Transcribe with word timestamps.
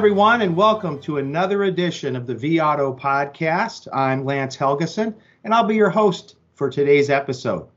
everyone, 0.00 0.40
and 0.40 0.56
welcome 0.56 0.98
to 0.98 1.18
another 1.18 1.64
edition 1.64 2.16
of 2.16 2.26
the 2.26 2.34
vAuto 2.34 2.98
Podcast. 2.98 3.86
I'm 3.92 4.24
Lance 4.24 4.56
Helgeson, 4.56 5.14
and 5.44 5.52
I'll 5.52 5.66
be 5.66 5.74
your 5.74 5.90
host 5.90 6.36
for 6.54 6.70
today's 6.70 7.10
episode. 7.10 7.68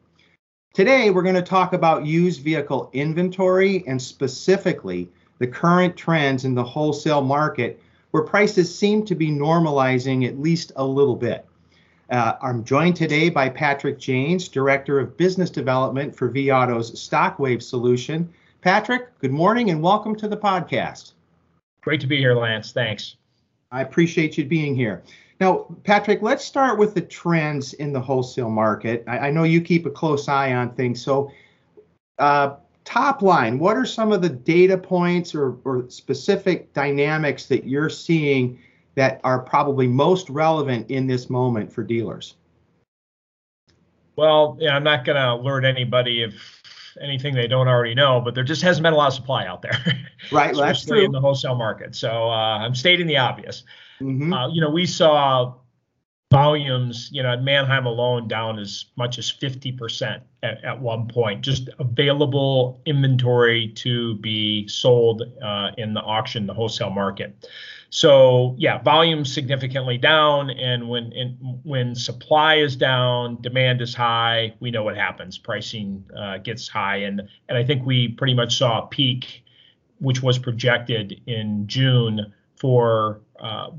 Today, 0.74 1.10
we're 1.10 1.22
going 1.22 1.36
to 1.36 1.42
talk 1.42 1.74
about 1.74 2.06
used 2.06 2.42
vehicle 2.42 2.90
inventory 2.94 3.84
and 3.88 4.02
specifically 4.02 5.10
the 5.40 5.48
current 5.48 5.98
trends 5.98 6.46
in 6.46 6.56
the 6.56 6.64
wholesale 6.64 7.22
market 7.22 7.84
where 8.12 8.24
prices 8.24 8.74
seem 8.74 9.04
to 9.06 9.16
be 9.16 9.30
normalizing 9.30 10.26
at 10.26 10.40
least 10.40 10.72
a 10.78 10.86
little 10.86 11.18
bit. 11.18 11.46
Uh, 12.10 12.36
I'm 12.42 12.64
joined 12.64 12.96
today 12.96 13.30
by 13.30 13.50
Patrick 13.50 14.00
Janes, 14.00 14.48
Director 14.48 14.98
of 14.98 15.18
Business 15.18 15.50
Development 15.50 16.16
for 16.16 16.30
V 16.30 16.48
vAuto's 16.48 16.92
Stockwave 16.92 17.62
solution. 17.62 18.30
Patrick, 18.62 19.20
good 19.20 19.34
morning 19.34 19.72
and 19.72 19.84
welcome 19.84 20.16
to 20.16 20.30
the 20.30 20.38
podcast. 20.38 21.12
Great 21.84 22.00
to 22.02 22.08
be 22.08 22.18
here, 22.18 22.34
Lance. 22.34 22.72
Thanks. 22.72 23.18
I 23.72 23.82
appreciate 23.82 24.38
you 24.38 24.46
being 24.46 24.76
here. 24.76 25.04
Now, 25.40 25.66
Patrick, 25.84 26.22
let's 26.22 26.46
start 26.46 26.80
with 26.80 26.94
the 26.94 27.02
trends 27.02 27.74
in 27.74 27.92
the 27.92 28.00
wholesale 28.00 28.50
market. 28.50 29.04
I, 29.08 29.18
I 29.18 29.32
know 29.32 29.44
you 29.44 29.60
keep 29.60 29.86
a 29.86 29.90
close 29.90 30.30
eye 30.30 30.54
on 30.54 30.74
things. 30.76 31.02
So, 31.02 31.32
uh, 32.20 32.56
top 32.86 33.22
line, 33.22 33.60
what 33.60 33.76
are 33.76 33.86
some 33.86 34.14
of 34.14 34.22
the 34.22 34.30
data 34.30 34.78
points 34.78 35.36
or, 35.36 35.58
or 35.66 35.90
specific 35.90 36.74
dynamics 36.74 37.48
that 37.48 37.66
you're 37.66 37.90
seeing 37.90 38.60
that 38.96 39.20
are 39.24 39.40
probably 39.40 39.88
most 39.88 40.30
relevant 40.30 40.90
in 40.90 41.08
this 41.08 41.30
moment 41.30 41.74
for 41.74 41.84
dealers? 41.84 42.36
Well, 44.16 44.56
yeah, 44.60 44.76
I'm 44.76 44.84
not 44.84 45.04
going 45.04 45.16
to 45.16 45.34
alert 45.34 45.66
anybody 45.66 46.24
if 46.24 46.63
anything 47.02 47.36
they 47.36 47.48
don't 47.48 47.68
already 47.68 47.96
know, 47.96 48.22
but 48.22 48.36
there 48.36 48.44
just 48.44 48.62
hasn't 48.62 48.84
been 48.84 48.94
a 48.94 48.96
lot 48.96 49.08
of 49.08 49.14
supply 49.14 49.46
out 49.46 49.62
there. 49.62 49.80
Right, 50.32 50.54
well, 50.56 50.66
that's 50.66 50.86
true. 50.86 51.04
in 51.04 51.12
the 51.12 51.20
wholesale 51.20 51.56
market. 51.56 51.96
So 51.96 52.10
uh, 52.10 52.60
I'm 52.60 52.76
stating 52.76 53.08
the 53.08 53.18
obvious. 53.18 53.64
Mm-hmm. 54.00 54.32
Uh, 54.32 54.48
you 54.48 54.62
know, 54.62 54.70
we 54.70 54.86
saw 54.86 55.56
volumes, 56.34 57.10
you 57.12 57.22
know, 57.22 57.32
at 57.32 57.44
Manheim 57.44 57.86
alone 57.86 58.28
down 58.28 58.58
as 58.58 58.86
much 58.96 59.20
as 59.20 59.32
50% 59.32 60.20
at, 60.42 60.64
at 60.64 60.82
one 60.82 61.08
point, 61.08 61.42
just 61.42 61.70
available 61.78 62.82
inventory 62.88 63.68
to 63.76 64.16
be 64.16 64.68
sold 64.68 65.22
uh, 65.44 65.70
in 65.78 65.94
the 65.94 66.02
auction, 66.02 66.48
the 66.48 66.54
wholesale 66.54 66.90
market. 66.90 67.48
So 67.92 68.56
yeah, 68.58 68.82
volume 68.82 69.24
significantly 69.24 70.00
down, 70.00 70.50
and 70.50 70.90
when 70.90 71.12
in, 71.12 71.38
when 71.64 71.94
supply 71.94 72.56
is 72.56 72.76
down, 72.76 73.40
demand 73.42 73.82
is 73.82 73.94
high. 73.94 74.56
We 74.60 74.72
know 74.72 74.82
what 74.82 74.98
happens. 74.98 75.38
Pricing 75.38 76.04
uh, 76.18 76.40
gets 76.40 76.68
high, 76.68 76.98
and 76.98 77.22
and 77.48 77.56
I 77.56 77.64
think 77.64 77.86
we 77.86 78.08
pretty 78.08 78.34
much 78.34 78.58
saw 78.58 78.84
a 78.84 78.88
peak, 78.88 79.44
which 80.00 80.24
was 80.24 80.40
projected 80.40 81.22
in 81.28 81.68
June 81.68 82.34
for 82.56 83.22
uh, 83.40 83.70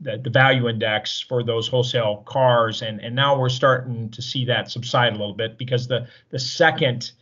the, 0.00 0.18
the 0.18 0.30
value 0.30 0.68
index 0.68 1.20
for 1.20 1.42
those 1.42 1.68
wholesale 1.68 2.22
cars, 2.26 2.82
and 2.82 3.00
and 3.00 3.14
now 3.14 3.38
we're 3.38 3.48
starting 3.48 4.10
to 4.10 4.22
see 4.22 4.44
that 4.46 4.70
subside 4.70 5.12
a 5.12 5.16
little 5.16 5.34
bit 5.34 5.58
because 5.58 5.88
the 5.88 6.06
the 6.30 6.38
second 6.38 7.12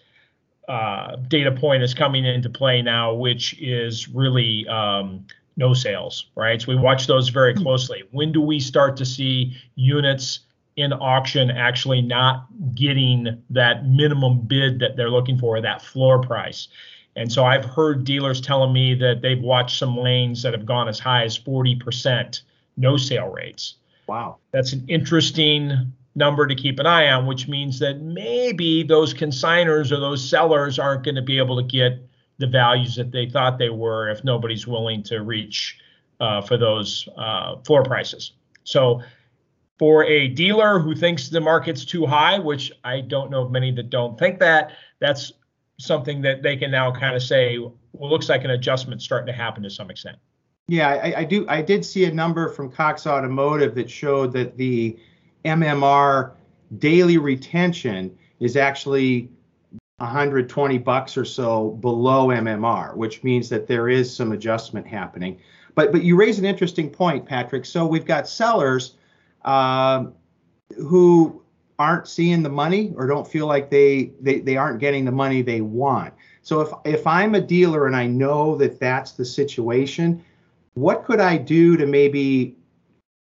uh, 0.69 1.17
data 1.29 1.53
point 1.53 1.83
is 1.83 1.95
coming 1.95 2.25
into 2.25 2.51
play 2.51 2.83
now, 2.83 3.15
which 3.15 3.61
is 3.61 4.09
really 4.09 4.67
um, 4.69 5.25
no 5.57 5.73
sales, 5.73 6.27
right? 6.35 6.61
So 6.61 6.69
we 6.69 6.77
watch 6.77 7.07
those 7.07 7.29
very 7.29 7.55
hmm. 7.55 7.63
closely. 7.63 8.03
When 8.11 8.33
do 8.33 8.41
we 8.41 8.61
start 8.61 8.97
to 8.99 9.05
see 9.05 9.57
units 9.75 10.41
in 10.77 10.93
auction 10.93 11.51
actually 11.51 12.03
not 12.03 12.47
getting 12.75 13.43
that 13.49 13.87
minimum 13.87 14.41
bid 14.41 14.79
that 14.81 14.97
they're 14.97 15.11
looking 15.11 15.39
for, 15.39 15.61
that 15.61 15.83
floor 15.83 16.21
price? 16.21 16.69
And 17.15 17.33
so 17.33 17.47
I've 17.47 17.65
heard 17.65 18.05
dealers 18.05 18.43
telling 18.43 18.75
me 18.75 18.95
that 18.95 19.23
they've 19.23 19.41
watched 19.41 19.79
some 19.79 19.97
lanes 19.97 20.43
that 20.43 20.53
have 20.53 20.67
gone 20.67 20.87
as 20.87 20.99
high 20.99 21.25
as 21.25 21.39
40% 21.39 22.43
no 22.77 22.97
sale 22.97 23.29
rates. 23.29 23.75
Wow. 24.07 24.39
That's 24.53 24.73
an 24.73 24.85
interesting 24.89 25.93
number 26.15 26.47
to 26.47 26.55
keep 26.55 26.79
an 26.79 26.87
eye 26.87 27.09
on, 27.11 27.27
which 27.27 27.49
means 27.49 27.79
that 27.81 28.01
maybe 28.01 28.83
those 28.83 29.13
consigners 29.13 29.93
or 29.93 30.01
those 30.01 30.27
sellers 30.29 30.79
aren't 30.79 31.05
going 31.05 31.15
to 31.17 31.23
be 31.23 31.39
able 31.39 31.57
to 31.57 31.63
get 31.63 31.99
the 32.39 32.47
values 32.47 32.97
that 32.97 33.13
they 33.13 33.29
thought 33.29 33.59
they 33.59 33.71
were 33.71 34.09
if 34.09 34.25
nobody's 34.25 34.67
willing 34.67 35.03
to 35.03 35.23
reach 35.23 35.79
uh, 36.21 36.41
for 36.41 36.57
those 36.57 37.09
uh, 37.17 37.57
floor 37.59 37.83
prices. 37.83 38.33
So 38.65 39.03
for 39.79 40.05
a 40.05 40.29
dealer 40.29 40.79
who 40.79 40.95
thinks 40.95 41.29
the 41.29 41.41
market's 41.41 41.85
too 41.85 42.07
high, 42.07 42.39
which 42.39 42.73
I 42.83 43.03
don't 43.03 43.31
know 43.31 43.43
of 43.43 43.51
many 43.51 43.71
that 43.73 43.91
don't 43.91 44.19
think 44.19 44.39
that, 44.41 44.73
that's 45.01 45.33
something 45.79 46.23
that 46.23 46.43
they 46.43 46.57
can 46.57 46.71
now 46.71 46.91
kind 46.93 47.15
of 47.15 47.23
say, 47.23 47.59
well, 47.59 48.11
looks 48.11 48.29
like 48.29 48.45
an 48.45 48.51
adjustment 48.51 49.03
starting 49.03 49.27
to 49.27 49.33
happen 49.33 49.63
to 49.63 49.71
some 49.71 49.91
extent. 49.91 50.17
Yeah, 50.69 50.89
I, 50.89 51.21
I 51.21 51.25
do. 51.25 51.47
I 51.49 51.63
did 51.63 51.85
see 51.85 52.07
a 52.07 52.13
number 52.13 52.49
from 52.49 52.71
Cox 52.71 53.07
Automotive 53.07 53.75
that 53.77 53.89
showed 53.89 54.33
that 54.33 54.57
the 54.57 54.99
MMR 55.45 56.33
daily 56.79 57.19
retention 57.19 58.17
is 58.41 58.57
actually 58.57 59.31
120 59.99 60.79
bucks 60.79 61.17
or 61.17 61.25
so 61.25 61.71
below 61.71 62.29
MMR, 62.29 62.97
which 62.97 63.23
means 63.23 63.49
that 63.49 63.69
there 63.69 63.89
is 63.89 64.15
some 64.15 64.33
adjustment 64.33 64.87
happening. 64.87 65.39
But 65.77 65.93
but 65.93 66.03
you 66.03 66.17
raise 66.17 66.39
an 66.41 66.45
interesting 66.45 66.91
point, 66.91 67.25
Patrick. 67.25 67.65
So 67.65 67.87
we've 67.87 68.05
got 68.05 68.29
sellers 68.29 68.95
uh, 69.45 70.07
who 70.79 71.43
aren't 71.79 72.09
seeing 72.09 72.43
the 72.43 72.49
money 72.49 72.93
or 72.97 73.07
don't 73.07 73.29
feel 73.29 73.47
like 73.47 73.71
they, 73.71 74.11
they 74.21 74.41
they 74.41 74.57
aren't 74.57 74.81
getting 74.81 75.05
the 75.05 75.13
money 75.13 75.43
they 75.43 75.61
want. 75.61 76.13
So 76.43 76.61
if 76.61 76.73
if 76.85 77.07
I'm 77.07 77.37
a 77.37 77.41
dealer 77.41 77.87
and 77.87 77.95
I 77.95 78.07
know 78.07 78.57
that 78.57 78.81
that's 78.81 79.13
the 79.13 79.25
situation, 79.25 80.25
what 80.77 81.05
could 81.05 81.21
I 81.21 81.39
do 81.39 81.77
to 81.79 81.87
maybe 81.87 82.55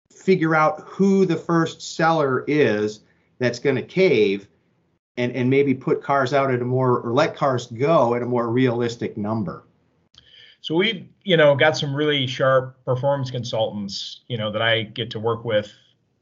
figure 0.09 0.55
out 0.55 0.81
who 0.87 1.25
the 1.25 1.35
first 1.35 1.95
seller 1.95 2.45
is 2.47 3.01
that's 3.39 3.59
going 3.59 3.75
to 3.75 3.81
cave 3.81 4.47
and 5.17 5.33
and 5.33 5.49
maybe 5.49 5.73
put 5.73 6.01
cars 6.01 6.33
out 6.33 6.51
at 6.51 6.61
a 6.61 6.65
more 6.65 6.99
or 6.99 7.13
let 7.13 7.35
cars 7.35 7.67
go 7.67 8.15
at 8.15 8.21
a 8.21 8.25
more 8.25 8.49
realistic 8.49 9.17
number? 9.17 9.65
So 10.61 10.75
we 10.75 11.09
you 11.23 11.35
know 11.35 11.53
got 11.55 11.75
some 11.75 11.93
really 11.93 12.25
sharp 12.25 12.77
performance 12.85 13.29
consultants 13.29 14.21
you 14.27 14.37
know 14.37 14.51
that 14.51 14.61
i 14.61 14.83
get 14.83 15.11
to 15.11 15.19
work 15.19 15.43
with 15.45 15.71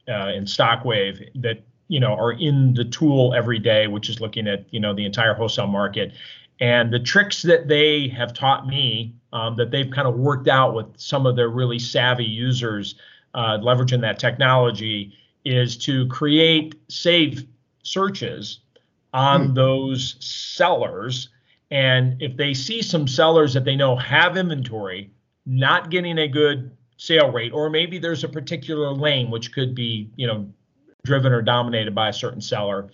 uh, 0.07 0.31
in 0.34 0.45
stockwave 0.45 1.25
that 1.35 1.63
you 1.88 2.00
know 2.00 2.13
are 2.16 2.34
in 2.34 2.73
the 2.73 2.85
tool 2.85 3.34
every 3.34 3.59
day 3.59 3.88
which 3.88 4.09
is 4.09 4.19
looking 4.19 4.47
at 4.47 4.66
you 4.73 4.79
know 4.79 4.94
the 4.94 5.06
entire 5.06 5.34
wholesale 5.34 5.68
market 5.68 6.13
and 6.59 6.91
the 6.91 6.99
tricks 6.99 7.41
that 7.43 7.67
they 7.67 8.09
have 8.09 8.33
taught 8.33 8.67
me 8.67 9.15
um, 9.31 9.55
that 9.55 9.71
they've 9.71 9.89
kind 9.89 10.07
of 10.07 10.15
worked 10.15 10.47
out 10.47 10.73
with 10.73 10.87
some 10.97 11.25
of 11.25 11.35
their 11.35 11.49
really 11.49 11.79
savvy 11.79 12.25
users 12.25 12.95
uh, 13.33 13.57
leveraging 13.59 14.01
that 14.01 14.19
technology 14.19 15.13
is 15.45 15.77
to 15.77 16.07
create 16.07 16.75
save 16.89 17.45
searches 17.83 18.59
on 19.13 19.47
hmm. 19.47 19.53
those 19.53 20.15
sellers. 20.19 21.29
And 21.71 22.21
if 22.21 22.35
they 22.35 22.53
see 22.53 22.81
some 22.81 23.07
sellers 23.07 23.53
that 23.53 23.63
they 23.63 23.75
know 23.75 23.95
have 23.95 24.35
inventory, 24.35 25.11
not 25.45 25.89
getting 25.89 26.17
a 26.17 26.27
good 26.27 26.75
sale 26.97 27.31
rate, 27.31 27.53
or 27.53 27.69
maybe 27.69 27.99
there's 27.99 28.23
a 28.23 28.29
particular 28.29 28.91
lane 28.91 29.31
which 29.31 29.53
could 29.53 29.73
be, 29.73 30.09
you 30.15 30.27
know, 30.27 30.51
driven 31.05 31.31
or 31.31 31.41
dominated 31.41 31.95
by 31.95 32.09
a 32.09 32.13
certain 32.13 32.41
seller 32.41 32.89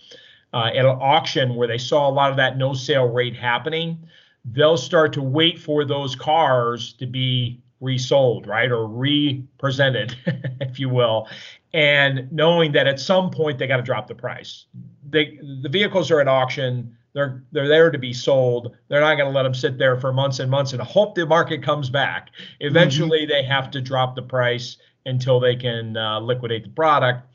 uh, 0.55 0.67
at 0.67 0.85
an 0.85 0.97
auction 1.01 1.55
where 1.55 1.67
they 1.67 1.77
saw 1.77 2.09
a 2.09 2.11
lot 2.11 2.31
of 2.31 2.37
that 2.37 2.57
no 2.57 2.73
sale 2.73 3.09
rate 3.09 3.35
happening, 3.35 3.99
they'll 4.45 4.77
start 4.77 5.11
to 5.13 5.21
wait 5.21 5.59
for 5.59 5.83
those 5.83 6.15
cars 6.15 6.93
to 6.93 7.05
be 7.05 7.61
resold, 7.81 8.47
right, 8.47 8.71
or 8.71 8.87
re-presented, 8.87 10.15
if 10.61 10.79
you 10.79 10.87
will, 10.87 11.27
and 11.73 12.31
knowing 12.31 12.71
that 12.71 12.87
at 12.87 13.01
some 13.01 13.29
point 13.29 13.59
they 13.59 13.67
got 13.67 13.77
to 13.77 13.83
drop 13.83 14.07
the 14.07 14.15
price. 14.15 14.67
They, 15.09 15.37
the 15.61 15.69
vehicles 15.69 16.09
are 16.09 16.21
at 16.21 16.27
auction. 16.29 16.95
They're 17.11 17.43
they're 17.51 17.67
there 17.67 17.91
to 17.91 17.97
be 17.97 18.13
sold. 18.13 18.75
They're 18.87 19.01
not 19.01 19.15
going 19.15 19.29
to 19.29 19.35
let 19.35 19.43
them 19.43 19.53
sit 19.53 19.77
there 19.77 19.99
for 19.99 20.13
months 20.13 20.39
and 20.39 20.49
months 20.49 20.71
and 20.71 20.81
hope 20.81 21.15
the 21.15 21.25
market 21.25 21.63
comes 21.63 21.89
back. 21.89 22.29
Eventually, 22.61 23.21
mm-hmm. 23.21 23.31
they 23.31 23.43
have 23.43 23.71
to 23.71 23.81
drop 23.81 24.15
the 24.15 24.21
price 24.21 24.77
until 25.05 25.39
they 25.39 25.55
can 25.55 25.97
uh, 25.97 26.19
liquidate 26.19 26.63
the 26.63 26.69
product. 26.69 27.27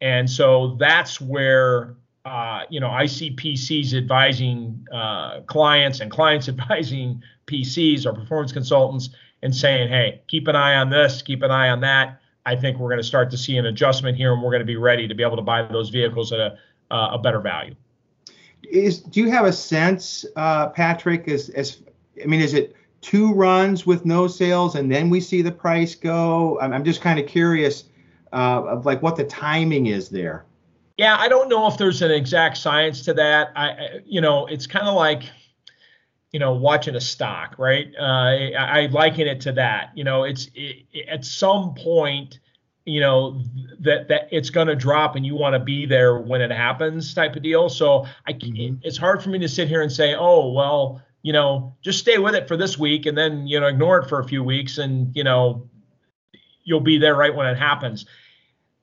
And 0.00 0.28
so 0.28 0.76
that's 0.78 1.20
where 1.20 1.96
uh, 2.26 2.64
you 2.68 2.80
know 2.80 2.90
I 2.90 3.06
see 3.06 3.30
PCs 3.34 3.94
advising 3.94 4.86
uh, 4.92 5.40
clients 5.46 6.00
and 6.00 6.10
clients 6.10 6.48
advising 6.54 7.22
PCs 7.46 8.04
or 8.04 8.12
performance 8.12 8.52
consultants 8.52 9.10
and 9.42 9.54
saying, 9.54 9.88
hey, 9.88 10.22
keep 10.28 10.48
an 10.48 10.56
eye 10.56 10.74
on 10.74 10.90
this, 10.90 11.22
keep 11.22 11.42
an 11.42 11.50
eye 11.50 11.68
on 11.68 11.80
that 11.80 12.20
I 12.46 12.54
think 12.54 12.78
we're 12.78 12.88
going 12.88 13.00
to 13.00 13.04
start 13.04 13.30
to 13.32 13.36
see 13.36 13.56
an 13.56 13.66
adjustment 13.66 14.16
here, 14.16 14.32
and 14.32 14.40
we're 14.40 14.52
going 14.52 14.60
to 14.60 14.66
be 14.66 14.76
ready 14.76 15.08
to 15.08 15.14
be 15.14 15.24
able 15.24 15.36
to 15.36 15.42
buy 15.42 15.62
those 15.62 15.90
vehicles 15.90 16.32
at 16.32 16.38
a, 16.38 16.58
uh, 16.92 17.10
a 17.14 17.18
better 17.18 17.40
value. 17.40 17.74
Is 18.62 19.00
do 19.00 19.20
you 19.20 19.30
have 19.30 19.44
a 19.44 19.52
sense, 19.52 20.24
uh, 20.36 20.68
Patrick? 20.68 21.28
As 21.28 21.50
as 21.50 21.82
I 22.22 22.26
mean, 22.26 22.40
is 22.40 22.54
it 22.54 22.74
two 23.00 23.34
runs 23.34 23.84
with 23.84 24.06
no 24.06 24.28
sales, 24.28 24.76
and 24.76 24.90
then 24.90 25.10
we 25.10 25.20
see 25.20 25.42
the 25.42 25.52
price 25.52 25.94
go? 25.94 26.58
I'm, 26.60 26.72
I'm 26.72 26.84
just 26.84 27.00
kind 27.00 27.18
of 27.18 27.26
curious 27.26 27.84
uh, 28.32 28.62
of 28.64 28.86
like 28.86 29.02
what 29.02 29.16
the 29.16 29.24
timing 29.24 29.86
is 29.86 30.08
there. 30.08 30.46
Yeah, 30.96 31.16
I 31.18 31.28
don't 31.28 31.48
know 31.48 31.66
if 31.66 31.76
there's 31.76 32.00
an 32.00 32.10
exact 32.10 32.56
science 32.56 33.02
to 33.02 33.14
that. 33.14 33.52
I, 33.54 34.00
you 34.06 34.20
know, 34.20 34.46
it's 34.46 34.66
kind 34.66 34.86
of 34.86 34.94
like 34.94 35.24
you 36.32 36.40
know 36.40 36.54
watching 36.54 36.96
a 36.96 37.00
stock, 37.00 37.54
right? 37.58 37.88
Uh, 37.98 38.02
I, 38.02 38.52
I, 38.56 38.86
liken 38.86 39.26
it 39.26 39.40
to 39.42 39.52
that. 39.52 39.90
You 39.94 40.04
know, 40.04 40.24
it's 40.24 40.50
it, 40.54 40.84
at 41.08 41.24
some 41.24 41.74
point, 41.74 42.40
you 42.84 43.00
know 43.00 43.42
that 43.80 44.08
that 44.08 44.28
it's 44.30 44.48
going 44.48 44.68
to 44.68 44.76
drop, 44.76 45.16
and 45.16 45.26
you 45.26 45.34
want 45.34 45.52
to 45.54 45.58
be 45.58 45.86
there 45.86 46.18
when 46.18 46.40
it 46.40 46.50
happens, 46.50 47.12
type 47.12 47.36
of 47.36 47.42
deal. 47.42 47.68
So 47.68 48.06
I, 48.26 48.32
mm-hmm. 48.32 48.76
it's 48.82 48.96
hard 48.96 49.22
for 49.22 49.28
me 49.28 49.38
to 49.40 49.48
sit 49.48 49.68
here 49.68 49.82
and 49.82 49.92
say, 49.92 50.14
oh 50.14 50.50
well, 50.50 51.02
you 51.22 51.32
know, 51.32 51.74
just 51.82 51.98
stay 51.98 52.18
with 52.18 52.34
it 52.34 52.48
for 52.48 52.56
this 52.56 52.78
week, 52.78 53.06
and 53.06 53.16
then 53.16 53.46
you 53.46 53.60
know 53.60 53.66
ignore 53.66 53.98
it 53.98 54.08
for 54.08 54.20
a 54.20 54.24
few 54.24 54.42
weeks, 54.42 54.78
and 54.78 55.14
you 55.14 55.24
know 55.24 55.68
you'll 56.64 56.80
be 56.80 56.98
there 56.98 57.14
right 57.14 57.34
when 57.34 57.46
it 57.46 57.58
happens. 57.58 58.06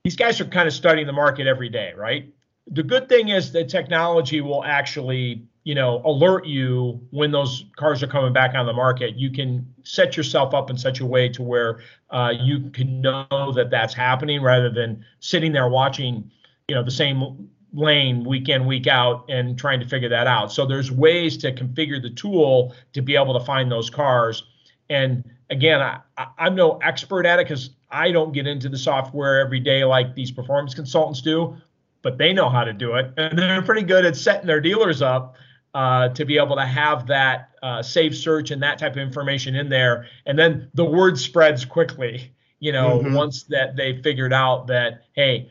These 0.03 0.15
guys 0.15 0.41
are 0.41 0.45
kind 0.45 0.67
of 0.67 0.73
studying 0.73 1.07
the 1.07 1.13
market 1.13 1.47
every 1.47 1.69
day, 1.69 1.94
right? 1.95 2.33
The 2.67 2.83
good 2.83 3.07
thing 3.09 3.29
is 3.29 3.51
that 3.53 3.69
technology 3.69 4.41
will 4.41 4.63
actually 4.63 5.47
you 5.63 5.75
know 5.75 6.01
alert 6.03 6.45
you 6.45 7.00
when 7.11 7.31
those 7.31 7.65
cars 7.77 8.03
are 8.03 8.07
coming 8.07 8.33
back 8.33 8.53
on 8.55 8.65
the 8.65 8.73
market. 8.73 9.15
You 9.15 9.31
can 9.31 9.65
set 9.83 10.17
yourself 10.17 10.53
up 10.53 10.69
in 10.69 10.77
such 10.77 11.00
a 11.00 11.05
way 11.05 11.29
to 11.29 11.41
where 11.41 11.79
uh, 12.09 12.33
you 12.38 12.69
can 12.71 13.01
know 13.01 13.51
that 13.55 13.69
that's 13.69 13.94
happening 13.94 14.41
rather 14.41 14.69
than 14.69 15.05
sitting 15.19 15.51
there 15.53 15.69
watching 15.69 16.29
you 16.67 16.75
know 16.75 16.83
the 16.83 16.91
same 16.91 17.49
lane 17.73 18.23
week 18.23 18.49
in 18.49 18.65
week 18.65 18.88
out 18.88 19.25
and 19.29 19.57
trying 19.57 19.79
to 19.79 19.88
figure 19.88 20.09
that 20.09 20.27
out. 20.27 20.51
So 20.51 20.65
there's 20.65 20.91
ways 20.91 21.38
to 21.38 21.51
configure 21.51 22.01
the 22.01 22.11
tool 22.11 22.75
to 22.94 23.01
be 23.01 23.15
able 23.15 23.38
to 23.38 23.44
find 23.44 23.71
those 23.71 23.89
cars. 23.89 24.44
And 24.89 25.23
again 25.53 25.81
I, 25.81 26.00
i'm 26.38 26.55
no 26.55 26.77
expert 26.77 27.25
at 27.25 27.39
it 27.39 27.47
because 27.47 27.69
i 27.89 28.11
don't 28.11 28.33
get 28.33 28.47
into 28.47 28.69
the 28.69 28.77
software 28.77 29.39
every 29.39 29.59
day 29.59 29.83
like 29.85 30.15
these 30.15 30.31
performance 30.31 30.73
consultants 30.73 31.21
do 31.21 31.55
but 32.01 32.17
they 32.17 32.33
know 32.33 32.50
how 32.50 32.63
to 32.63 32.73
do 32.73 32.95
it 32.95 33.13
and 33.17 33.38
they're 33.38 33.61
pretty 33.61 33.83
good 33.83 34.05
at 34.05 34.17
setting 34.17 34.47
their 34.47 34.59
dealers 34.59 35.01
up 35.01 35.35
uh, 35.73 36.09
to 36.09 36.25
be 36.25 36.38
able 36.38 36.55
to 36.55 36.65
have 36.65 37.07
that 37.07 37.50
uh, 37.63 37.81
safe 37.81 38.15
search 38.15 38.51
and 38.51 38.61
that 38.61 38.77
type 38.77 38.94
of 38.94 39.00
information 39.00 39.55
in 39.55 39.69
there. 39.69 40.05
And 40.25 40.38
then 40.38 40.69
the 40.73 40.85
word 40.85 41.17
spreads 41.17 41.65
quickly, 41.65 42.33
you 42.59 42.71
know, 42.71 42.99
mm-hmm. 42.99 43.13
once 43.13 43.44
that 43.44 43.75
they 43.75 44.01
figured 44.01 44.33
out 44.33 44.67
that, 44.67 45.06
hey, 45.13 45.49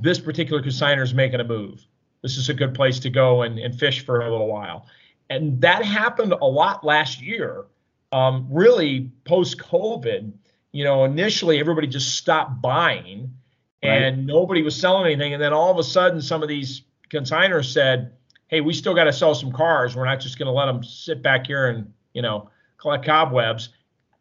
this 0.00 0.18
particular 0.18 0.62
consigner 0.62 1.02
is 1.02 1.14
making 1.14 1.40
a 1.40 1.44
move. 1.44 1.84
This 2.22 2.36
is 2.36 2.48
a 2.48 2.54
good 2.54 2.74
place 2.74 2.98
to 3.00 3.10
go 3.10 3.42
and, 3.42 3.58
and 3.58 3.78
fish 3.78 4.04
for 4.04 4.20
a 4.20 4.30
little 4.30 4.48
while. 4.48 4.86
And 5.30 5.60
that 5.62 5.84
happened 5.84 6.32
a 6.32 6.44
lot 6.44 6.84
last 6.84 7.22
year, 7.22 7.64
um, 8.12 8.46
really 8.50 9.10
post 9.24 9.58
COVID. 9.58 10.32
You 10.72 10.84
know, 10.84 11.04
initially 11.04 11.58
everybody 11.58 11.86
just 11.86 12.16
stopped 12.16 12.62
buying 12.62 13.34
and 13.82 14.16
right. 14.16 14.24
nobody 14.24 14.62
was 14.62 14.76
selling 14.76 15.06
anything. 15.06 15.34
And 15.34 15.42
then 15.42 15.52
all 15.52 15.70
of 15.70 15.78
a 15.78 15.82
sudden, 15.82 16.20
some 16.20 16.42
of 16.42 16.48
these 16.48 16.82
consigners 17.08 17.72
said, 17.72 18.12
hey, 18.48 18.60
we 18.60 18.72
still 18.72 18.94
got 18.94 19.04
to 19.04 19.12
sell 19.12 19.34
some 19.34 19.52
cars. 19.52 19.96
We're 19.96 20.04
not 20.04 20.20
just 20.20 20.38
going 20.38 20.46
to 20.46 20.52
let 20.52 20.66
them 20.66 20.82
sit 20.84 21.22
back 21.22 21.46
here 21.46 21.68
and 21.68 21.92
you 22.12 22.22
know 22.22 22.50
collect 22.78 23.04
cobwebs. 23.04 23.70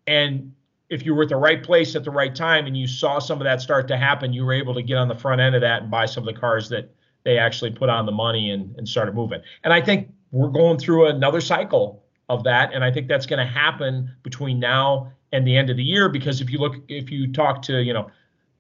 And 0.08 0.54
if 0.90 1.06
you 1.06 1.14
were 1.14 1.24
at 1.24 1.30
the 1.30 1.36
right 1.36 1.64
place 1.64 1.96
at 1.96 2.04
the 2.04 2.12
right 2.12 2.34
time 2.34 2.66
and 2.66 2.76
you 2.76 2.88
saw 2.88 3.20
some 3.20 3.40
of 3.40 3.46
that 3.46 3.62
start 3.62 3.88
to 3.90 3.98
happen, 3.98 4.34
you 4.34 4.46
were 4.46 4.54
able 4.54 4.74
to 4.74 4.82
get 4.82 4.98
on 4.98 5.08
the 5.08 5.16
front 5.16 5.40
end 5.40 5.56
of 5.56 5.62
that 5.62 5.84
and 5.84 5.92
buy 5.92 6.06
some 6.06 6.28
of 6.28 6.34
the 6.34 6.40
cars 6.40 6.70
that 6.70 6.92
they 7.24 7.38
actually 7.38 7.72
put 7.72 7.90
on 7.90 8.06
the 8.06 8.12
money 8.12 8.50
and, 8.50 8.76
and 8.78 8.88
started 8.88 9.14
moving. 9.14 9.42
And 9.64 9.74
I 9.74 9.82
think 9.82 10.10
we're 10.32 10.50
going 10.50 10.80
through 10.80 11.08
another 11.08 11.42
cycle 11.42 12.04
of 12.30 12.44
that. 12.44 12.74
And 12.74 12.84
I 12.84 12.92
think 12.92 13.08
that's 13.08 13.26
going 13.26 13.46
to 13.46 13.52
happen 13.52 14.12
between 14.24 14.60
now 14.60 15.12
and 15.32 15.46
the 15.46 15.58
end 15.58 15.70
of 15.70 15.78
the 15.78 15.84
year 15.84 16.10
because 16.10 16.42
if 16.42 16.50
you 16.50 16.60
look, 16.60 16.76
if 16.88 17.12
you 17.12 17.32
talk 17.32 17.62
to, 17.64 17.82
you 17.82 17.94
know, 17.94 18.10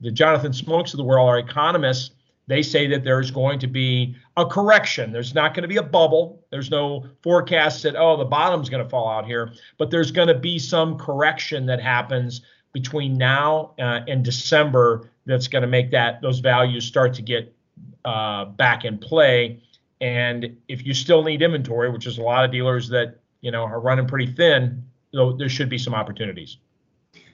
the 0.01 0.11
Jonathan 0.11 0.53
Smokes 0.53 0.93
of 0.93 0.97
the 0.97 1.03
world, 1.03 1.29
our 1.29 1.39
economists, 1.39 2.11
they 2.47 2.63
say 2.63 2.87
that 2.87 3.03
there's 3.03 3.29
going 3.29 3.59
to 3.59 3.67
be 3.67 4.15
a 4.35 4.45
correction. 4.45 5.11
There's 5.11 5.35
not 5.35 5.53
going 5.53 5.61
to 5.61 5.67
be 5.67 5.77
a 5.77 5.83
bubble. 5.83 6.43
There's 6.49 6.71
no 6.71 7.05
forecast 7.21 7.83
that, 7.83 7.95
oh, 7.95 8.17
the 8.17 8.25
bottom's 8.25 8.69
going 8.69 8.83
to 8.83 8.89
fall 8.89 9.07
out 9.07 9.25
here, 9.25 9.51
but 9.77 9.91
there's 9.91 10.11
going 10.11 10.29
to 10.29 10.37
be 10.37 10.57
some 10.57 10.97
correction 10.97 11.67
that 11.67 11.79
happens 11.79 12.41
between 12.73 13.17
now 13.17 13.73
uh, 13.79 14.01
and 14.07 14.25
December 14.25 15.11
that's 15.27 15.47
going 15.47 15.61
to 15.61 15.67
make 15.67 15.91
that 15.91 16.21
those 16.21 16.39
values 16.39 16.85
start 16.85 17.13
to 17.15 17.21
get 17.21 17.53
uh, 18.05 18.45
back 18.45 18.83
in 18.83 18.97
play. 18.97 19.61
And 20.01 20.57
if 20.67 20.85
you 20.85 20.93
still 20.93 21.23
need 21.23 21.41
inventory, 21.41 21.91
which 21.91 22.07
is 22.07 22.17
a 22.17 22.21
lot 22.21 22.45
of 22.45 22.51
dealers 22.51 22.89
that 22.89 23.18
you 23.41 23.51
know 23.51 23.63
are 23.63 23.79
running 23.79 24.07
pretty 24.07 24.31
thin, 24.31 24.83
though 25.13 25.33
there 25.33 25.49
should 25.49 25.69
be 25.69 25.77
some 25.77 25.93
opportunities. 25.93 26.57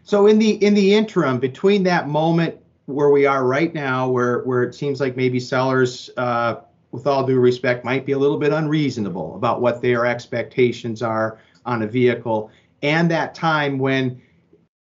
So 0.03 0.27
in 0.27 0.37
the 0.37 0.63
in 0.63 0.73
the 0.73 0.93
interim 0.93 1.39
between 1.39 1.83
that 1.83 2.07
moment 2.07 2.55
where 2.85 3.09
we 3.09 3.25
are 3.25 3.45
right 3.45 3.73
now, 3.73 4.07
where 4.07 4.43
where 4.43 4.63
it 4.63 4.75
seems 4.75 4.99
like 4.99 5.17
maybe 5.17 5.39
sellers, 5.39 6.09
uh, 6.17 6.57
with 6.91 7.07
all 7.07 7.25
due 7.25 7.39
respect, 7.39 7.83
might 7.83 8.05
be 8.05 8.11
a 8.11 8.17
little 8.17 8.37
bit 8.37 8.53
unreasonable 8.53 9.35
about 9.35 9.61
what 9.61 9.81
their 9.81 10.05
expectations 10.05 11.01
are 11.01 11.39
on 11.65 11.81
a 11.81 11.87
vehicle, 11.87 12.51
and 12.83 13.09
that 13.09 13.33
time 13.33 13.79
when 13.79 14.21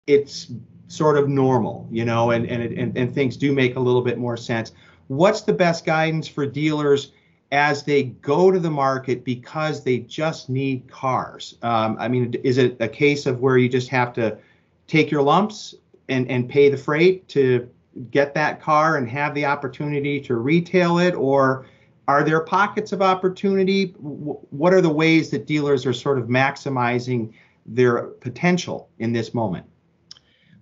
it's 0.07 0.51
sort 0.89 1.17
of 1.17 1.29
normal, 1.29 1.87
you 1.89 2.05
know, 2.05 2.31
and 2.31 2.45
and 2.45 2.77
and, 2.77 2.97
and 2.97 3.15
things 3.15 3.37
do 3.37 3.53
make 3.53 3.77
a 3.77 3.79
little 3.79 4.01
bit 4.01 4.17
more 4.17 4.35
sense. 4.35 4.73
What's 5.07 5.41
the 5.41 5.53
best 5.53 5.85
guidance 5.85 6.27
for 6.27 6.45
dealers? 6.45 7.13
As 7.53 7.83
they 7.83 8.03
go 8.03 8.49
to 8.49 8.59
the 8.59 8.71
market 8.71 9.23
because 9.23 9.83
they 9.83 9.99
just 9.99 10.49
need 10.49 10.89
cars. 10.89 11.55
Um, 11.61 11.95
I 11.99 12.07
mean, 12.07 12.33
is 12.43 12.57
it 12.57 12.75
a 12.79 12.87
case 12.87 13.27
of 13.27 13.41
where 13.41 13.59
you 13.59 13.69
just 13.69 13.89
have 13.89 14.11
to 14.13 14.39
take 14.87 15.11
your 15.11 15.21
lumps 15.21 15.75
and, 16.09 16.29
and 16.31 16.49
pay 16.49 16.69
the 16.69 16.77
freight 16.77 17.27
to 17.29 17.69
get 18.09 18.33
that 18.33 18.59
car 18.59 18.97
and 18.97 19.07
have 19.07 19.35
the 19.35 19.45
opportunity 19.45 20.19
to 20.21 20.35
retail 20.35 20.97
it? 20.97 21.13
Or 21.13 21.67
are 22.07 22.23
there 22.23 22.41
pockets 22.41 22.91
of 22.91 23.03
opportunity? 23.03 23.93
What 23.99 24.73
are 24.73 24.81
the 24.81 24.89
ways 24.89 25.29
that 25.29 25.45
dealers 25.45 25.85
are 25.85 25.93
sort 25.93 26.17
of 26.17 26.25
maximizing 26.25 27.33
their 27.67 28.05
potential 28.19 28.89
in 28.97 29.13
this 29.13 29.33
moment? 29.35 29.67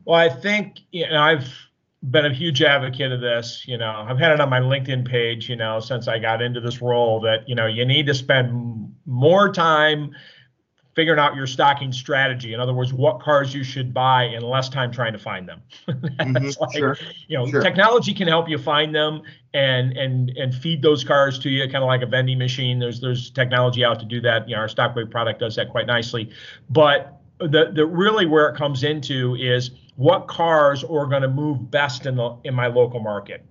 Well 0.06 0.20
i 0.20 0.30
think 0.30 0.80
you 0.92 1.08
know 1.08 1.22
i've 1.22 1.48
been 2.10 2.26
a 2.26 2.34
huge 2.34 2.64
advocate 2.64 3.12
of 3.12 3.22
this 3.22 3.64
you 3.68 3.78
know 3.78 4.06
i've 4.08 4.18
had 4.18 4.32
it 4.32 4.42
on 4.42 4.50
my 4.50 4.60
linkedin 4.60 5.08
page 5.08 5.48
you 5.48 5.56
know 5.56 5.80
since 5.80 6.08
i 6.08 6.18
got 6.18 6.42
into 6.42 6.60
this 6.60 6.82
role 6.82 7.20
that 7.20 7.48
you 7.48 7.54
know 7.54 7.68
you 7.68 7.86
need 7.86 8.08
to 8.08 8.14
spend 8.14 8.92
more 9.06 9.52
time 9.52 10.12
figuring 10.96 11.20
out 11.20 11.36
your 11.36 11.48
stocking 11.48 11.92
strategy. 11.92 12.54
In 12.54 12.60
other 12.60 12.74
words, 12.74 12.94
what 12.94 13.22
cars 13.22 13.54
you 13.54 13.64
should 13.64 13.94
buy 13.94 14.26
in 14.26 14.42
less 14.42 14.68
time 14.68 14.92
trying 14.92 15.14
to 15.14 15.20
find 15.20 15.48
them. 15.48 15.62
mm-hmm, 15.88 16.62
like, 16.62 16.78
sure. 16.78 16.98
you 17.28 17.38
know, 17.38 17.48
sure. 17.48 17.62
technology 17.62 18.14
can 18.14 18.28
help 18.28 18.50
you 18.50 18.58
find 18.58 18.94
them 18.94 19.22
and 19.54 19.98
and 19.98 20.32
and 20.32 20.54
feed 20.54 20.82
those 20.82 21.04
cars 21.04 21.40
to 21.40 21.50
you, 21.50 21.64
kind 21.64 21.84
of 21.84 21.88
like 21.88 22.02
a 22.02 22.06
vending 22.06 22.38
machine. 22.38 22.80
There's 22.80 23.00
there's 23.00 23.30
technology 23.32 23.86
out 23.86 24.00
to 24.00 24.06
do 24.06 24.22
that. 24.22 24.50
You 24.50 24.56
know, 24.56 24.62
our 24.62 24.68
Stockwave 24.68 25.10
product 25.10 25.40
does 25.40 25.56
that 25.56 25.70
quite 25.70 25.88
nicely. 25.88 26.30
But 26.70 27.21
the 27.48 27.72
the 27.74 27.86
really 27.86 28.26
where 28.26 28.48
it 28.48 28.56
comes 28.56 28.84
into 28.84 29.36
is 29.36 29.72
what 29.96 30.28
cars 30.28 30.84
are 30.84 31.06
going 31.06 31.22
to 31.22 31.28
move 31.28 31.70
best 31.70 32.06
in 32.06 32.16
the 32.16 32.38
in 32.44 32.54
my 32.54 32.68
local 32.68 33.00
market. 33.00 33.46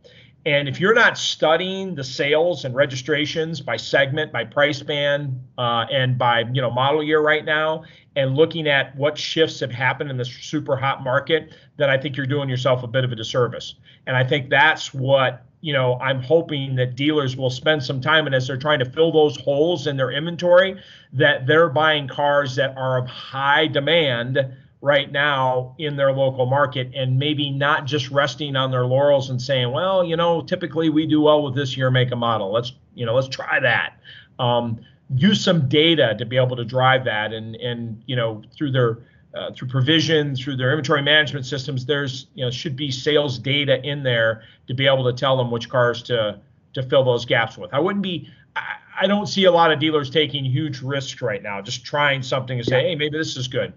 And 0.47 0.68
if 0.68 0.80
you're 0.80 0.94
not 0.94 1.18
studying 1.18 1.94
the 1.94 2.04
sales 2.04 2.64
and 2.64 2.75
registrations 2.75 3.61
by 3.61 3.76
segment, 3.76 4.32
by 4.32 4.44
price 4.44 4.82
band, 4.82 5.38
uh, 5.59 5.85
and 5.92 6.16
by 6.16 6.40
you 6.52 6.62
know 6.62 6.70
model 6.70 7.02
year 7.02 7.20
right 7.20 7.44
now, 7.44 7.85
and 8.16 8.35
looking 8.35 8.66
at 8.66 8.97
what 8.97 9.18
shifts 9.18 9.61
have 9.61 9.70
happened 9.70 10.11
in 10.11 10.16
this 10.16 10.28
super 10.28 10.76
hot 10.76 11.04
market, 11.04 11.54
then 11.76 11.90
I 11.90 11.99
think 11.99 12.16
you're 12.16 12.26
doing 12.26 12.49
yourself 12.49 12.82
a 12.82 12.87
bit 12.87 13.04
of 13.04 13.12
a 13.12 13.16
disservice. 13.16 13.75
And 14.06 14.16
I 14.16 14.25
think 14.25 14.49
that's 14.49 14.94
what 14.94 15.44
you 15.61 15.73
know 15.73 15.99
I'm 16.00 16.23
hoping 16.23 16.76
that 16.76 16.97
dealers 16.97 17.37
will 17.37 17.50
spend 17.50 17.83
some 17.83 18.00
time 18.00 18.26
and 18.26 18.35
as 18.35 18.47
they're 18.47 18.57
trying 18.57 18.79
to 18.81 18.85
fill 18.85 19.12
those 19.12 19.37
holes 19.37 19.87
in 19.87 19.97
their 19.97 20.11
inventory, 20.11 20.81
that 21.12 21.47
they're 21.47 21.69
buying 21.69 22.09
cars 22.09 22.57
that 22.57 22.76
are 22.76 22.99
of 22.99 23.07
high 23.07 23.67
demand 23.67 24.38
right 24.83 25.12
now 25.12 25.75
in 25.79 25.97
their 25.97 26.12
local 26.12 26.47
market 26.47 26.90
and 26.95 27.19
maybe 27.19 27.50
not 27.50 27.85
just 27.85 28.11
resting 28.11 28.57
on 28.57 28.71
their 28.71 28.87
laurels 28.87 29.29
and 29.29 29.40
saying, 29.40 29.71
well, 29.71 30.02
you 30.02 30.17
know, 30.17 30.40
typically 30.40 30.88
we 30.88 31.07
do 31.07 31.21
well 31.21 31.43
with 31.43 31.55
this 31.55 31.76
year 31.76 31.90
make 31.90 32.11
a 32.12 32.17
model. 32.17 32.50
Let's, 32.50 32.73
you 32.95 33.05
know, 33.05 33.14
let's 33.14 33.29
try 33.29 33.61
that. 33.61 34.00
Um, 34.38 34.81
use 35.14 35.43
some 35.43 35.69
data 35.69 36.14
to 36.19 36.25
be 36.25 36.37
able 36.37 36.57
to 36.57 36.64
drive 36.64 37.05
that 37.05 37.33
and 37.33 37.57
and 37.57 38.02
you 38.07 38.14
know 38.14 38.43
through 38.57 38.71
their 38.71 38.99
uh, 39.34 39.52
through 39.52 39.68
provision 39.68 40.34
through 40.34 40.56
their 40.56 40.72
inventory 40.72 41.02
management 41.02 41.46
systems 41.46 41.87
there's 41.87 42.26
you 42.34 42.44
know 42.44 42.50
should 42.50 42.76
be 42.76 42.90
sales 42.90 43.38
data 43.38 43.80
in 43.82 44.02
there 44.02 44.42
to 44.66 44.75
be 44.75 44.87
able 44.87 45.04
to 45.04 45.12
tell 45.12 45.37
them 45.37 45.50
which 45.50 45.68
cars 45.68 46.02
to 46.02 46.38
to 46.72 46.82
fill 46.84 47.04
those 47.04 47.25
gaps 47.25 47.58
with. 47.58 47.72
I 47.75 47.80
wouldn't 47.80 48.02
be 48.02 48.28
I, 48.56 48.76
I 49.02 49.06
don't 49.06 49.26
see 49.26 49.44
a 49.44 49.52
lot 49.52 49.72
of 49.72 49.78
dealers 49.78 50.10
taking 50.10 50.44
huge 50.44 50.82
risks 50.82 51.22
right 51.22 51.42
now 51.42 51.60
just 51.60 51.84
trying 51.84 52.22
something 52.22 52.58
and 52.58 52.66
say 52.66 52.82
hey 52.82 52.94
maybe 52.94 53.16
this 53.16 53.37
is 53.37 53.49
good 53.49 53.72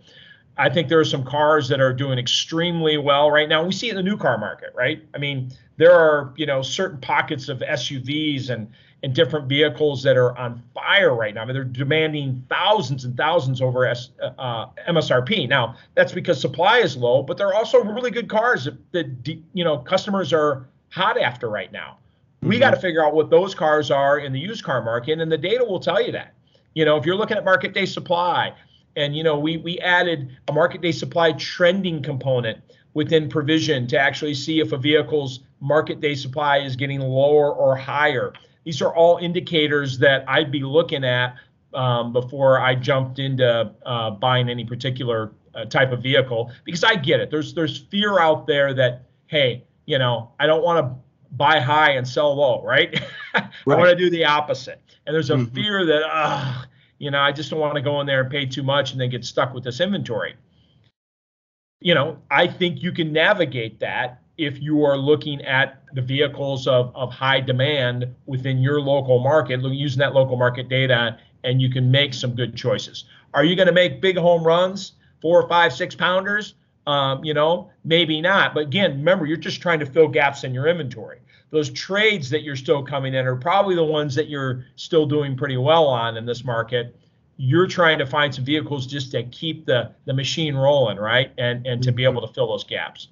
I 0.58 0.70
think 0.70 0.88
there 0.88 1.00
are 1.00 1.06
some 1.06 1.24
cars 1.24 1.68
that 1.70 1.82
are 1.82 1.94
doing 1.94 2.20
extremely 2.20 2.98
well 2.98 3.32
right 3.32 3.50
now. 3.50 3.64
We 3.66 3.72
see 3.72 3.88
it 3.88 3.92
in 3.92 3.96
the 3.98 4.04
new 4.04 4.18
car 4.18 4.38
market, 4.38 4.70
right? 4.76 5.04
I 5.14 5.18
mean, 5.18 5.52
there 5.78 5.94
are 5.94 6.34
you 6.36 6.46
know 6.46 6.62
certain 6.62 7.00
pockets 7.00 7.50
of 7.50 7.60
SUVs 7.60 8.50
and 8.50 8.70
and 9.04 9.14
different 9.14 9.50
vehicles 9.50 10.02
that 10.04 10.16
are 10.16 10.36
on 10.38 10.64
fire 10.74 11.14
right 11.14 11.36
now. 11.36 11.42
I 11.42 11.46
mean, 11.46 11.56
they're 11.56 11.66
demanding 11.66 12.46
thousands 12.48 13.04
and 13.04 13.18
thousands 13.18 13.62
over 13.62 13.86
S, 13.86 14.12
uh, 14.22 14.68
MSRP. 14.88 15.50
Now, 15.50 15.76
that's 15.94 16.14
because 16.14 16.40
supply 16.40 16.78
is 16.78 16.96
low, 16.96 17.22
but 17.22 17.36
they're 17.38 17.54
also 17.54 17.84
really 17.84 18.12
good 18.12 18.30
cars 18.30 18.70
that, 18.94 19.28
you 19.54 19.64
know 19.64 19.78
customers 19.80 20.32
are 20.32 20.68
hot 20.90 21.20
after 21.20 21.50
right 21.50 21.72
now. 21.72 21.98
We 22.42 22.56
mm-hmm. 22.56 22.60
got 22.60 22.72
to 22.72 22.80
figure 22.80 23.06
out 23.06 23.14
what 23.14 23.30
those 23.30 23.54
cars 23.56 23.92
are 23.92 24.20
in 24.20 24.32
the 24.32 24.40
used 24.40 24.64
car 24.64 24.82
market, 24.84 25.20
and 25.20 25.32
the 25.32 25.38
data 25.38 25.64
will 25.64 25.80
tell 25.80 26.02
you 26.02 26.12
that. 26.14 26.34
You 26.74 26.86
know, 26.86 26.98
if 26.98 27.06
you're 27.06 27.16
looking 27.16 27.38
at 27.38 27.44
market 27.44 27.74
day 27.74 27.86
supply, 27.86 28.54
and 28.96 29.16
you 29.16 29.24
know, 29.24 29.38
we 29.38 29.58
we 29.58 29.80
added 29.80 30.38
a 30.48 30.54
market 30.54 30.82
day 30.82 30.92
supply 30.92 31.32
trending 31.34 32.02
component 32.02 32.60
within 32.94 33.28
provision 33.28 33.88
to 33.88 34.00
actually 34.00 34.36
see 34.36 34.60
if 34.60 34.72
a 34.72 34.78
vehicle's 34.78 35.42
market 35.60 36.00
day 36.00 36.16
supply 36.16 36.58
is 36.60 36.76
getting 36.76 37.00
lower 37.00 37.54
or 37.54 37.76
higher. 37.76 38.34
These 38.66 38.82
are 38.82 38.96
all 38.96 39.18
indicators 39.18 39.98
that 40.00 40.24
I'd 40.28 40.52
be 40.52 40.62
looking 40.62 41.04
at 41.04 41.36
um, 41.74 42.14
before 42.14 42.60
I 42.60 42.76
jumped 42.76 43.20
into 43.20 43.74
uh, 43.86 44.12
buying 44.12 44.50
any 44.50 44.64
particular 44.64 45.34
uh, 45.56 45.66
type 45.66 45.92
of 45.92 46.02
vehicle 46.02 46.52
because 46.64 46.84
I 46.84 46.96
get 46.96 47.20
it. 47.20 47.32
There's 47.32 47.54
there's 47.54 47.78
fear 47.78 48.20
out 48.20 48.48
there 48.48 48.74
that 48.74 49.06
hey, 49.28 49.64
you 49.86 49.98
know, 49.98 50.32
I 50.40 50.46
don't 50.46 50.64
want 50.64 50.86
to 50.86 50.96
buy 51.36 51.60
high 51.60 51.92
and 51.92 52.08
sell 52.08 52.36
low, 52.36 52.64
right? 52.64 53.02
I 53.34 53.50
want 53.66 53.90
to 53.90 53.96
do 53.96 54.10
the 54.10 54.26
opposite. 54.26 54.80
And 55.06 55.14
there's 55.14 55.32
a 55.32 55.36
mm-hmm. 55.36 55.54
fear 55.54 55.86
that 55.86 56.04
ah, 56.06 56.66
you 57.04 57.12
know, 57.12 57.20
I 57.20 57.34
just 57.34 57.50
don't 57.50 57.60
want 57.60 57.76
to 57.76 57.82
go 57.82 58.00
in 58.00 58.08
there 58.08 58.22
and 58.22 58.32
pay 58.32 58.46
too 58.46 58.64
much 58.64 58.94
and 58.94 59.02
then 59.02 59.10
get 59.10 59.26
stuck 59.26 59.54
with 59.54 59.66
this 59.66 59.82
inventory. 59.82 60.36
You 61.82 61.96
know, 61.96 62.18
I 62.32 62.48
think 62.48 62.82
you 62.82 62.94
can 62.94 63.12
navigate 63.12 63.82
that 63.82 64.22
if 64.38 64.62
you 64.62 64.86
are 64.86 64.98
looking 64.98 65.42
at 65.42 65.84
the 65.94 66.02
vehicles 66.02 66.66
of, 66.66 66.96
of 66.96 67.12
high 67.12 67.42
demand 67.42 68.08
within 68.26 68.60
your 68.60 68.80
local 68.80 69.20
market, 69.20 69.62
using 69.62 70.00
that 70.00 70.14
local 70.14 70.38
market 70.38 70.70
data, 70.70 71.20
and 71.44 71.62
you 71.62 71.70
can 71.70 71.92
make 71.92 72.14
some 72.14 72.36
good 72.36 72.56
choices. 72.56 73.04
Are 73.34 73.44
you 73.44 73.58
going 73.58 73.68
to 73.68 73.74
make 73.74 74.00
big 74.00 74.18
home 74.18 74.46
runs, 74.46 74.94
four, 75.22 75.46
five, 75.50 75.74
six 75.74 75.96
pounders? 75.96 76.56
Um, 76.86 77.24
you 77.24 77.34
know, 77.34 77.72
maybe 77.86 78.20
not. 78.20 78.54
But 78.54 78.64
again, 78.64 78.98
remember, 78.98 79.26
you're 79.26 79.38
just 79.38 79.62
trying 79.62 79.80
to 79.80 79.86
fill 79.86 80.08
gaps 80.08 80.44
in 80.44 80.54
your 80.54 80.68
inventory. 80.68 81.20
Those 81.50 81.70
trades 81.70 82.30
that 82.32 82.44
you're 82.44 82.56
still 82.56 82.84
coming 82.84 83.14
in 83.14 83.26
are 83.26 83.36
probably 83.36 83.76
the 83.76 83.84
ones 83.84 84.16
that 84.16 84.28
you're 84.28 84.66
still 84.76 85.06
doing 85.06 85.38
pretty 85.38 85.56
well 85.58 85.86
on 85.86 86.18
in 86.18 86.26
this 86.26 86.44
market. 86.44 86.96
You're 87.38 87.68
trying 87.68 88.00
to 88.00 88.06
find 88.06 88.34
some 88.34 88.44
vehicles 88.44 88.86
just 88.86 89.12
to 89.12 89.24
keep 89.24 89.66
the 89.66 89.92
the 90.06 90.14
machine 90.14 90.56
rolling, 90.56 90.98
right? 90.98 91.32
And 91.38 91.66
and 91.66 91.82
to 91.84 91.92
be 91.92 92.04
able 92.04 92.26
to 92.28 92.34
fill 92.34 92.48
those 92.48 92.64
gaps. 92.64 93.10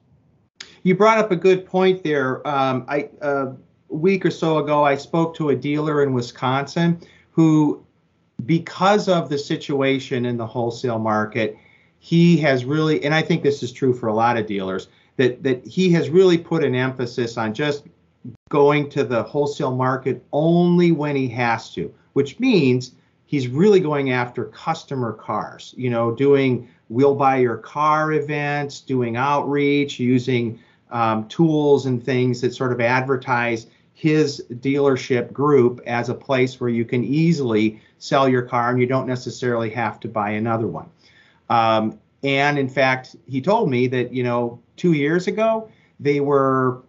You 0.84 0.96
brought 0.96 1.20
up 1.20 1.32
a 1.32 1.36
good 1.36 1.66
point 1.66 2.04
there. 2.04 2.46
Um, 2.48 2.86
I 2.88 3.10
uh, 3.22 3.54
a 3.92 3.96
week 3.96 4.25
or 4.25 4.32
so 4.32 4.58
ago, 4.58 4.84
I 4.84 4.96
spoke 4.96 5.36
to 5.36 5.50
a 5.50 5.56
dealer 5.56 6.04
in 6.04 6.13
Wisconsin 6.13 7.01
who, 7.32 7.86
because 8.46 9.08
of 9.08 9.30
the 9.30 9.38
situation 9.38 10.25
in 10.25 10.38
the 10.38 10.48
wholesale 10.48 11.00
market, 11.00 11.58
he 12.03 12.36
has 12.38 12.65
really, 12.65 13.03
and 13.05 13.13
I 13.13 13.22
think 13.22 13.43
this 13.43 13.62
is 13.62 13.72
true 13.72 13.93
for 13.93 14.08
a 14.08 14.13
lot 14.13 14.36
of 14.36 14.48
dealers, 14.48 14.88
that 15.17 15.43
that 15.43 15.65
he 15.65 15.91
has 15.91 16.10
really 16.10 16.38
put 16.38 16.63
an 16.63 16.74
emphasis 16.74 17.38
on 17.38 17.53
just 17.53 17.86
going 18.50 18.89
to 18.89 19.03
the 19.03 19.22
wholesale 19.22 19.75
market 19.75 20.24
only 20.34 20.91
when 20.91 21.15
he 21.15 21.27
has 21.29 21.72
to, 21.75 21.93
which 22.13 22.39
means 22.39 22.93
he's 23.27 23.48
really 23.48 23.79
going 23.79 24.12
after 24.12 24.46
customer 24.46 25.13
cars, 25.13 25.75
you 25.77 25.91
know, 25.91 26.12
doing 26.12 26.67
we'll 26.89 27.13
buy 27.13 27.38
your 27.38 27.58
car 27.58 28.13
events, 28.13 28.81
doing 28.81 29.15
outreach, 29.15 30.00
using 30.00 30.60
um, 30.89 31.27
tools 31.27 31.86
and 31.86 32.03
things 32.03 32.41
that 32.41 32.55
sort 32.55 32.72
of 32.72 32.81
advertise 32.81 33.67
his 33.93 34.43
dealership 34.55 35.31
group 35.31 35.79
as 35.86 36.10
a 36.10 36.15
place 36.15 36.60
where 36.60 36.72
you 36.72 36.84
can 36.84 37.03
easily 37.03 37.79
sell 38.00 38.27
your 38.27 38.41
car 38.41 38.72
and 38.72 38.79
you 38.79 38.88
don't 38.88 39.05
necessarily 39.05 39.70
have 39.70 40.00
to 40.00 40.08
buy 40.08 40.31
another 40.31 40.65
one. 40.65 40.89
Um, 41.51 42.00
and 42.24 42.58
in 42.58 42.70
fact, 42.70 43.17
he 43.27 43.41
told 43.41 43.70
me 43.70 43.88
that, 43.88 44.13
you 44.13 44.24
know, 44.24 44.60
two 44.77 44.93
years 44.93 45.27
ago, 45.27 45.70
they 46.00 46.22
were 46.22 46.81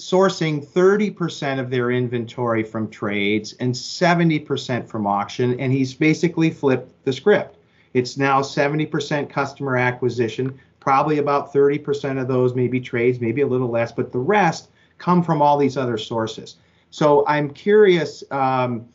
sourcing 0.00 0.64
30% 0.64 1.60
of 1.60 1.68
their 1.68 1.90
inventory 1.90 2.62
from 2.62 2.88
trades 2.88 3.52
and 3.60 3.74
70% 3.74 4.88
from 4.88 5.06
auction. 5.06 5.60
And 5.60 5.70
he's 5.70 5.92
basically 5.92 6.50
flipped 6.50 7.04
the 7.04 7.12
script. 7.12 7.56
It's 7.92 8.16
now 8.16 8.40
70% 8.40 9.28
customer 9.28 9.76
acquisition, 9.76 10.58
probably 10.80 11.18
about 11.18 11.52
30% 11.52 12.20
of 12.20 12.26
those 12.26 12.54
maybe 12.54 12.80
trades, 12.80 13.20
maybe 13.20 13.42
a 13.42 13.46
little 13.46 13.68
less, 13.68 13.92
but 13.92 14.12
the 14.12 14.18
rest 14.18 14.68
come 14.96 15.22
from 15.22 15.42
all 15.42 15.58
these 15.58 15.76
other 15.76 15.98
sources. 15.98 16.56
So 16.90 17.26
I'm 17.26 17.50
curious. 17.50 18.24
Um, 18.30 18.88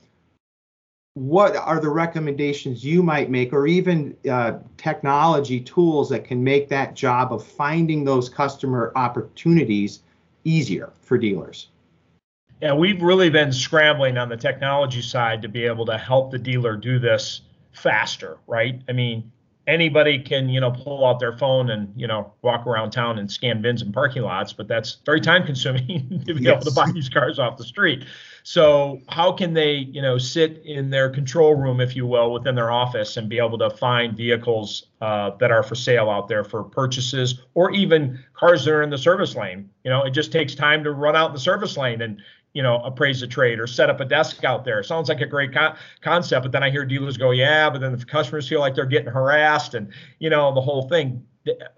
what 1.16 1.56
are 1.56 1.80
the 1.80 1.90
recommendations 1.90 2.84
you 2.84 3.04
might 3.04 3.30
make 3.30 3.54
or 3.54 3.68
even 3.68 4.16
uh, 4.30 4.54
technology 4.78 5.60
tools 5.60 6.10
that 6.10 6.26
can 6.26 6.44
make 6.44 6.70
that 6.70 6.96
job 6.96 7.32
of 7.32 7.46
finding 7.46 8.04
those 8.04 8.30
customer 8.30 8.92
opportunities 8.96 10.02
easier 10.44 10.92
for 11.02 11.18
dealers? 11.18 11.68
Yeah 12.62 12.74
we've 12.74 13.02
really 13.02 13.30
been 13.30 13.52
scrambling 13.52 14.18
on 14.18 14.30
the 14.30 14.38
technology 14.38 15.02
side 15.02 15.42
to 15.44 15.50
be 15.50 15.66
able 15.66 15.86
to 15.86 15.98
help 15.98 16.32
the 16.32 16.40
dealer 16.40 16.76
do 16.76 16.98
this 16.98 17.42
faster 17.74 18.38
right? 18.48 18.82
I 18.90 18.94
mean 18.94 19.32
anybody 19.68 20.20
can 20.20 20.50
you 20.50 20.60
know 20.60 20.72
pull 20.72 21.06
out 21.06 21.20
their 21.20 21.38
phone 21.38 21.70
and 21.70 21.92
you 21.96 22.08
know 22.08 22.34
walk 22.42 22.68
around 22.68 22.92
town 22.92 23.18
and 23.20 23.32
scan 23.32 23.62
VINs 23.62 23.82
and 23.82 23.94
parking 23.94 24.24
lots 24.24 24.54
but 24.54 24.68
that's 24.68 24.98
very 25.06 25.22
time 25.22 25.46
consuming 25.46 26.24
to 26.28 26.34
be 26.34 26.44
yes. 26.44 26.62
able 26.62 26.66
to 26.66 26.72
buy 26.72 26.92
these 26.92 27.10
cars 27.10 27.40
off 27.40 27.58
the 27.58 27.64
street 27.64 28.04
so 28.44 29.00
how 29.08 29.32
can 29.32 29.54
they, 29.54 29.72
you 29.72 30.02
know, 30.02 30.18
sit 30.18 30.62
in 30.66 30.90
their 30.90 31.10
control 31.10 31.56
room, 31.56 31.80
if 31.80 31.96
you 31.96 32.06
will, 32.06 32.34
within 32.34 32.56
their 32.56 32.72
office 32.72 33.16
and 33.16 33.30
be 33.30 33.40
able 33.40 33.58
to 33.58 33.70
find 33.70 34.18
vehicles 34.18 34.88
uh, 35.00 35.32
that 35.38 35.50
are 35.50 35.64
for 35.64 35.76
sale 35.76 36.10
out 36.10 36.28
there 36.28 36.44
for 36.44 36.64
purchases, 36.64 37.42
or 37.54 37.72
even 37.72 38.22
cars 38.34 38.66
that 38.66 38.72
are 38.72 38.84
in 38.84 38.90
the 38.90 38.98
service 38.98 39.36
lane? 39.36 39.70
You 39.86 39.92
know, 39.92 40.04
it 40.04 40.12
just 40.12 40.34
takes 40.34 40.56
time 40.56 40.84
to 40.84 40.92
run 40.92 41.16
out 41.16 41.30
in 41.30 41.34
the 41.34 41.40
service 41.40 41.78
lane 41.78 42.02
and 42.02 42.22
you 42.54 42.64
know 42.64 42.82
appraise 42.84 43.22
a 43.22 43.28
trade 43.28 43.60
or 43.60 43.68
set 43.68 43.90
up 43.90 44.00
a 44.00 44.06
desk 44.06 44.44
out 44.44 44.64
there. 44.64 44.82
Sounds 44.84 45.10
like 45.10 45.22
a 45.22 45.26
great 45.26 45.54
co- 45.54 45.74
concept, 46.02 46.44
but 46.44 46.52
then 46.52 46.64
I 46.64 46.70
hear 46.70 46.86
dealers 46.86 47.18
go, 47.18 47.32
yeah, 47.32 47.70
but 47.70 47.82
then 47.82 47.96
the 47.96 48.06
customers 48.06 48.48
feel 48.48 48.60
like 48.60 48.76
they're 48.76 48.86
getting 48.86 49.12
harassed 49.12 49.74
and 49.74 49.92
you 50.20 50.30
know 50.30 50.54
the 50.54 50.62
whole 50.62 50.88
thing. 50.88 51.26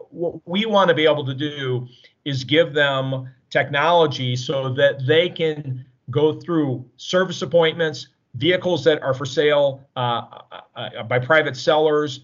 What 0.09 0.47
we 0.47 0.65
want 0.65 0.89
to 0.89 0.93
be 0.93 1.05
able 1.05 1.25
to 1.25 1.33
do 1.33 1.87
is 2.23 2.43
give 2.43 2.73
them 2.73 3.29
technology 3.49 4.35
so 4.35 4.73
that 4.73 5.05
they 5.05 5.29
can 5.29 5.85
go 6.11 6.39
through 6.39 6.85
service 6.97 7.41
appointments, 7.41 8.09
vehicles 8.35 8.83
that 8.83 9.01
are 9.01 9.13
for 9.13 9.25
sale 9.25 9.87
uh, 9.95 10.21
uh, 10.51 10.61
uh, 10.75 11.03
by 11.03 11.19
private 11.19 11.55
sellers, 11.55 12.21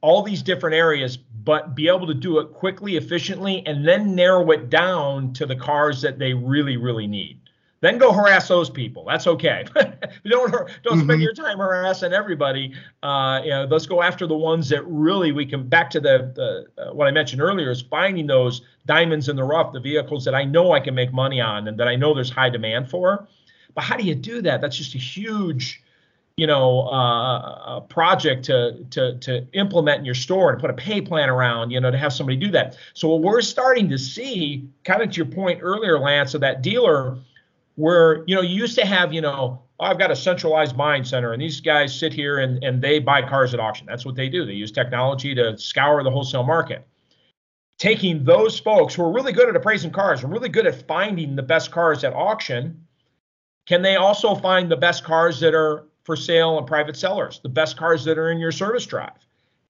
all 0.00 0.22
these 0.22 0.42
different 0.42 0.74
areas, 0.74 1.16
but 1.16 1.74
be 1.74 1.88
able 1.88 2.06
to 2.06 2.14
do 2.14 2.38
it 2.40 2.52
quickly, 2.52 2.96
efficiently, 2.96 3.64
and 3.66 3.86
then 3.86 4.14
narrow 4.14 4.50
it 4.50 4.68
down 4.68 5.32
to 5.34 5.46
the 5.46 5.56
cars 5.56 6.02
that 6.02 6.18
they 6.18 6.34
really, 6.34 6.76
really 6.76 7.06
need. 7.06 7.38
Then 7.82 7.98
go 7.98 8.12
harass 8.12 8.46
those 8.46 8.70
people. 8.70 9.04
That's 9.04 9.26
okay. 9.26 9.64
don't 9.74 9.90
don't 10.24 10.52
mm-hmm. 10.52 11.00
spend 11.00 11.20
your 11.20 11.34
time 11.34 11.58
harassing 11.58 12.12
everybody. 12.12 12.72
Uh, 13.02 13.40
you 13.42 13.50
know, 13.50 13.66
let's 13.68 13.86
go 13.86 14.00
after 14.02 14.24
the 14.24 14.36
ones 14.36 14.68
that 14.68 14.86
really 14.86 15.32
we 15.32 15.44
can. 15.44 15.68
Back 15.68 15.90
to 15.90 16.00
the, 16.00 16.32
the 16.76 16.82
uh, 16.82 16.94
what 16.94 17.08
I 17.08 17.10
mentioned 17.10 17.42
earlier 17.42 17.72
is 17.72 17.82
finding 17.82 18.28
those 18.28 18.62
diamonds 18.86 19.28
in 19.28 19.34
the 19.34 19.42
rough, 19.42 19.72
the 19.72 19.80
vehicles 19.80 20.24
that 20.24 20.34
I 20.34 20.44
know 20.44 20.70
I 20.70 20.78
can 20.78 20.94
make 20.94 21.12
money 21.12 21.40
on 21.40 21.66
and 21.66 21.76
that 21.80 21.88
I 21.88 21.96
know 21.96 22.14
there's 22.14 22.30
high 22.30 22.50
demand 22.50 22.88
for. 22.88 23.26
But 23.74 23.82
how 23.82 23.96
do 23.96 24.04
you 24.04 24.14
do 24.14 24.42
that? 24.42 24.60
That's 24.60 24.76
just 24.76 24.94
a 24.94 24.98
huge, 24.98 25.82
you 26.36 26.46
know, 26.46 26.82
uh, 26.82 27.80
project 27.80 28.44
to 28.44 28.84
to 28.90 29.18
to 29.18 29.44
implement 29.54 29.98
in 29.98 30.04
your 30.04 30.14
store 30.14 30.52
and 30.52 30.60
put 30.60 30.70
a 30.70 30.74
pay 30.74 31.00
plan 31.00 31.28
around, 31.28 31.72
you 31.72 31.80
know, 31.80 31.90
to 31.90 31.98
have 31.98 32.12
somebody 32.12 32.36
do 32.36 32.52
that. 32.52 32.76
So 32.94 33.08
what 33.08 33.22
we're 33.22 33.40
starting 33.40 33.88
to 33.88 33.98
see, 33.98 34.68
kind 34.84 35.02
of 35.02 35.10
to 35.10 35.16
your 35.16 35.26
point 35.26 35.58
earlier, 35.62 35.98
Lance, 35.98 36.34
of 36.34 36.42
that 36.42 36.62
dealer 36.62 37.18
where 37.76 38.24
you 38.26 38.34
know 38.34 38.42
you 38.42 38.54
used 38.54 38.78
to 38.78 38.86
have 38.86 39.12
you 39.12 39.20
know 39.20 39.62
oh, 39.80 39.84
I've 39.84 39.98
got 39.98 40.10
a 40.10 40.16
centralized 40.16 40.76
buying 40.76 41.04
center 41.04 41.32
and 41.32 41.42
these 41.42 41.60
guys 41.60 41.98
sit 41.98 42.12
here 42.12 42.38
and, 42.38 42.62
and 42.62 42.80
they 42.80 42.98
buy 42.98 43.22
cars 43.22 43.52
at 43.52 43.60
auction. 43.60 43.86
That's 43.86 44.06
what 44.06 44.14
they 44.14 44.28
do. 44.28 44.46
They 44.46 44.52
use 44.52 44.70
technology 44.70 45.34
to 45.34 45.58
scour 45.58 46.02
the 46.02 46.10
wholesale 46.10 46.44
market. 46.44 46.86
Taking 47.78 48.24
those 48.24 48.60
folks 48.60 48.94
who 48.94 49.02
are 49.02 49.12
really 49.12 49.32
good 49.32 49.48
at 49.48 49.56
appraising 49.56 49.90
cars 49.90 50.22
and 50.22 50.32
really 50.32 50.48
good 50.48 50.66
at 50.66 50.86
finding 50.86 51.34
the 51.34 51.42
best 51.42 51.72
cars 51.72 52.04
at 52.04 52.12
auction, 52.12 52.86
can 53.66 53.82
they 53.82 53.96
also 53.96 54.34
find 54.36 54.70
the 54.70 54.76
best 54.76 55.02
cars 55.02 55.40
that 55.40 55.54
are 55.54 55.86
for 56.04 56.14
sale 56.14 56.58
and 56.58 56.66
private 56.66 56.96
sellers, 56.96 57.40
the 57.42 57.48
best 57.48 57.76
cars 57.76 58.04
that 58.04 58.18
are 58.18 58.30
in 58.30 58.38
your 58.38 58.52
service 58.52 58.86
drive? 58.86 59.26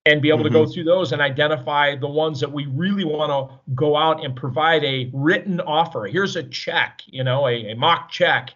And 0.07 0.21
be 0.21 0.29
able 0.29 0.39
mm-hmm. 0.39 0.47
to 0.47 0.51
go 0.51 0.63
mm-hmm. 0.65 0.73
through 0.73 0.85
those 0.85 1.13
and 1.13 1.23
identify 1.23 1.95
the 1.95 2.09
ones 2.09 2.41
that 2.41 2.51
we 2.51 2.67
really 2.67 3.05
want 3.05 3.31
to 3.31 3.75
go 3.75 3.97
out 3.97 4.25
and 4.25 4.35
provide 4.35 4.85
a 4.85 5.11
written 5.13 5.61
offer. 5.61 6.07
Here's 6.07 6.37
a 6.37 6.43
check, 6.43 7.03
you 7.07 7.23
know, 7.23 7.47
a, 7.47 7.73
a 7.73 7.75
mock 7.75 8.11
check 8.11 8.55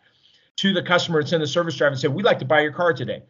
to 0.56 0.72
the 0.72 0.82
customer 0.82 1.22
that's 1.22 1.32
in 1.32 1.40
the 1.40 1.46
service 1.46 1.76
drive 1.76 1.92
and 1.92 2.00
say, 2.00 2.08
We'd 2.08 2.24
like 2.24 2.38
to 2.40 2.44
buy 2.44 2.60
your 2.60 2.72
car 2.72 2.92
today. 2.92 3.22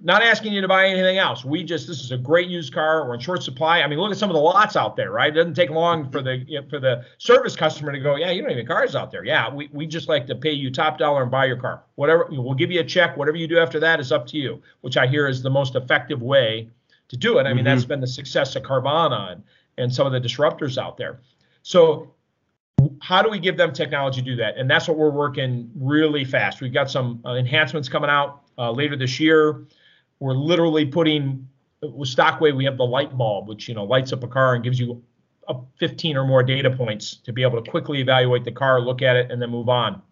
Not 0.00 0.22
asking 0.22 0.54
you 0.54 0.62
to 0.62 0.68
buy 0.68 0.86
anything 0.86 1.18
else. 1.18 1.44
We 1.44 1.62
just 1.62 1.86
this 1.86 2.00
is 2.00 2.10
a 2.10 2.16
great 2.16 2.48
used 2.48 2.72
car. 2.72 3.06
We're 3.06 3.12
in 3.14 3.20
short 3.20 3.42
supply. 3.42 3.82
I 3.82 3.86
mean, 3.86 3.98
look 3.98 4.10
at 4.10 4.16
some 4.16 4.30
of 4.30 4.34
the 4.34 4.40
lots 4.40 4.76
out 4.76 4.96
there, 4.96 5.10
right? 5.10 5.28
It 5.30 5.36
doesn't 5.36 5.52
take 5.52 5.68
long 5.68 6.10
for 6.10 6.22
the 6.22 6.38
you 6.38 6.62
know, 6.62 6.66
for 6.70 6.80
the 6.80 7.04
service 7.18 7.54
customer 7.54 7.92
to 7.92 7.98
go, 7.98 8.16
yeah, 8.16 8.30
you 8.30 8.40
don't 8.40 8.50
even 8.50 8.64
cars 8.64 8.96
out 8.96 9.10
there. 9.10 9.26
Yeah, 9.26 9.52
we, 9.52 9.68
we 9.70 9.86
just 9.86 10.08
like 10.08 10.26
to 10.28 10.34
pay 10.34 10.52
you 10.52 10.70
top 10.70 10.96
dollar 10.96 11.20
and 11.20 11.30
buy 11.30 11.44
your 11.44 11.58
car. 11.58 11.82
Whatever 11.96 12.28
we'll 12.30 12.54
give 12.54 12.70
you 12.70 12.80
a 12.80 12.84
check. 12.84 13.18
Whatever 13.18 13.36
you 13.36 13.46
do 13.46 13.58
after 13.58 13.78
that 13.80 14.00
is 14.00 14.10
up 14.10 14.26
to 14.28 14.38
you. 14.38 14.62
Which 14.80 14.96
I 14.96 15.06
hear 15.06 15.28
is 15.28 15.42
the 15.42 15.50
most 15.50 15.74
effective 15.74 16.22
way 16.22 16.70
to 17.08 17.16
do 17.16 17.38
it. 17.38 17.42
I 17.42 17.48
mean, 17.48 17.58
mm-hmm. 17.58 17.64
that's 17.64 17.84
been 17.84 18.00
the 18.00 18.06
success 18.06 18.56
of 18.56 18.62
Carvana 18.62 19.32
and, 19.32 19.42
and 19.76 19.94
some 19.94 20.06
of 20.06 20.12
the 20.12 20.20
disruptors 20.20 20.78
out 20.78 20.96
there. 20.96 21.20
So 21.62 22.14
how 23.00 23.22
do 23.22 23.30
we 23.30 23.38
give 23.38 23.56
them 23.56 23.72
technology 23.72 24.20
to 24.20 24.24
do 24.24 24.36
that? 24.36 24.56
And 24.56 24.70
that's 24.70 24.88
what 24.88 24.96
we're 24.96 25.10
working 25.10 25.70
really 25.74 26.24
fast. 26.24 26.60
We've 26.60 26.72
got 26.72 26.90
some 26.90 27.20
uh, 27.24 27.34
enhancements 27.34 27.88
coming 27.88 28.10
out 28.10 28.42
uh, 28.56 28.70
later 28.70 28.96
this 28.96 29.18
year. 29.18 29.66
We're 30.20 30.34
literally 30.34 30.86
putting 30.86 31.48
with 31.82 32.08
Stockwave, 32.08 32.56
we 32.56 32.64
have 32.64 32.76
the 32.76 32.86
light 32.86 33.16
bulb, 33.16 33.48
which 33.48 33.68
you 33.68 33.74
know 33.74 33.84
lights 33.84 34.12
up 34.12 34.22
a 34.24 34.28
car 34.28 34.54
and 34.54 34.64
gives 34.64 34.80
you 34.80 35.02
15 35.78 36.16
or 36.16 36.26
more 36.26 36.42
data 36.42 36.70
points 36.70 37.16
to 37.16 37.32
be 37.32 37.42
able 37.42 37.62
to 37.62 37.70
quickly 37.70 38.00
evaluate 38.00 38.44
the 38.44 38.52
car, 38.52 38.80
look 38.80 39.00
at 39.00 39.16
it, 39.16 39.30
and 39.30 39.40
then 39.40 39.50
move 39.50 39.68
on. 39.68 40.02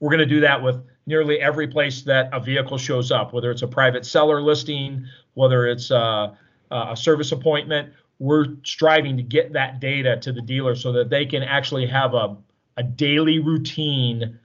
We're 0.00 0.10
going 0.10 0.20
to 0.20 0.26
do 0.26 0.40
that 0.40 0.62
with 0.62 0.82
nearly 1.06 1.40
every 1.40 1.66
place 1.66 2.02
that 2.02 2.28
a 2.32 2.40
vehicle 2.40 2.78
shows 2.78 3.10
up, 3.10 3.32
whether 3.32 3.50
it's 3.50 3.62
a 3.62 3.68
private 3.68 4.06
seller 4.06 4.40
listing, 4.40 5.04
whether 5.34 5.66
it's 5.66 5.90
a, 5.90 6.36
a 6.70 6.96
service 6.96 7.32
appointment. 7.32 7.92
We're 8.18 8.46
striving 8.62 9.16
to 9.16 9.22
get 9.22 9.52
that 9.54 9.80
data 9.80 10.16
to 10.18 10.32
the 10.32 10.42
dealer 10.42 10.76
so 10.76 10.92
that 10.92 11.10
they 11.10 11.26
can 11.26 11.42
actually 11.42 11.86
have 11.86 12.14
a, 12.14 12.36
a 12.76 12.82
daily 12.82 13.40
routine, 13.40 14.38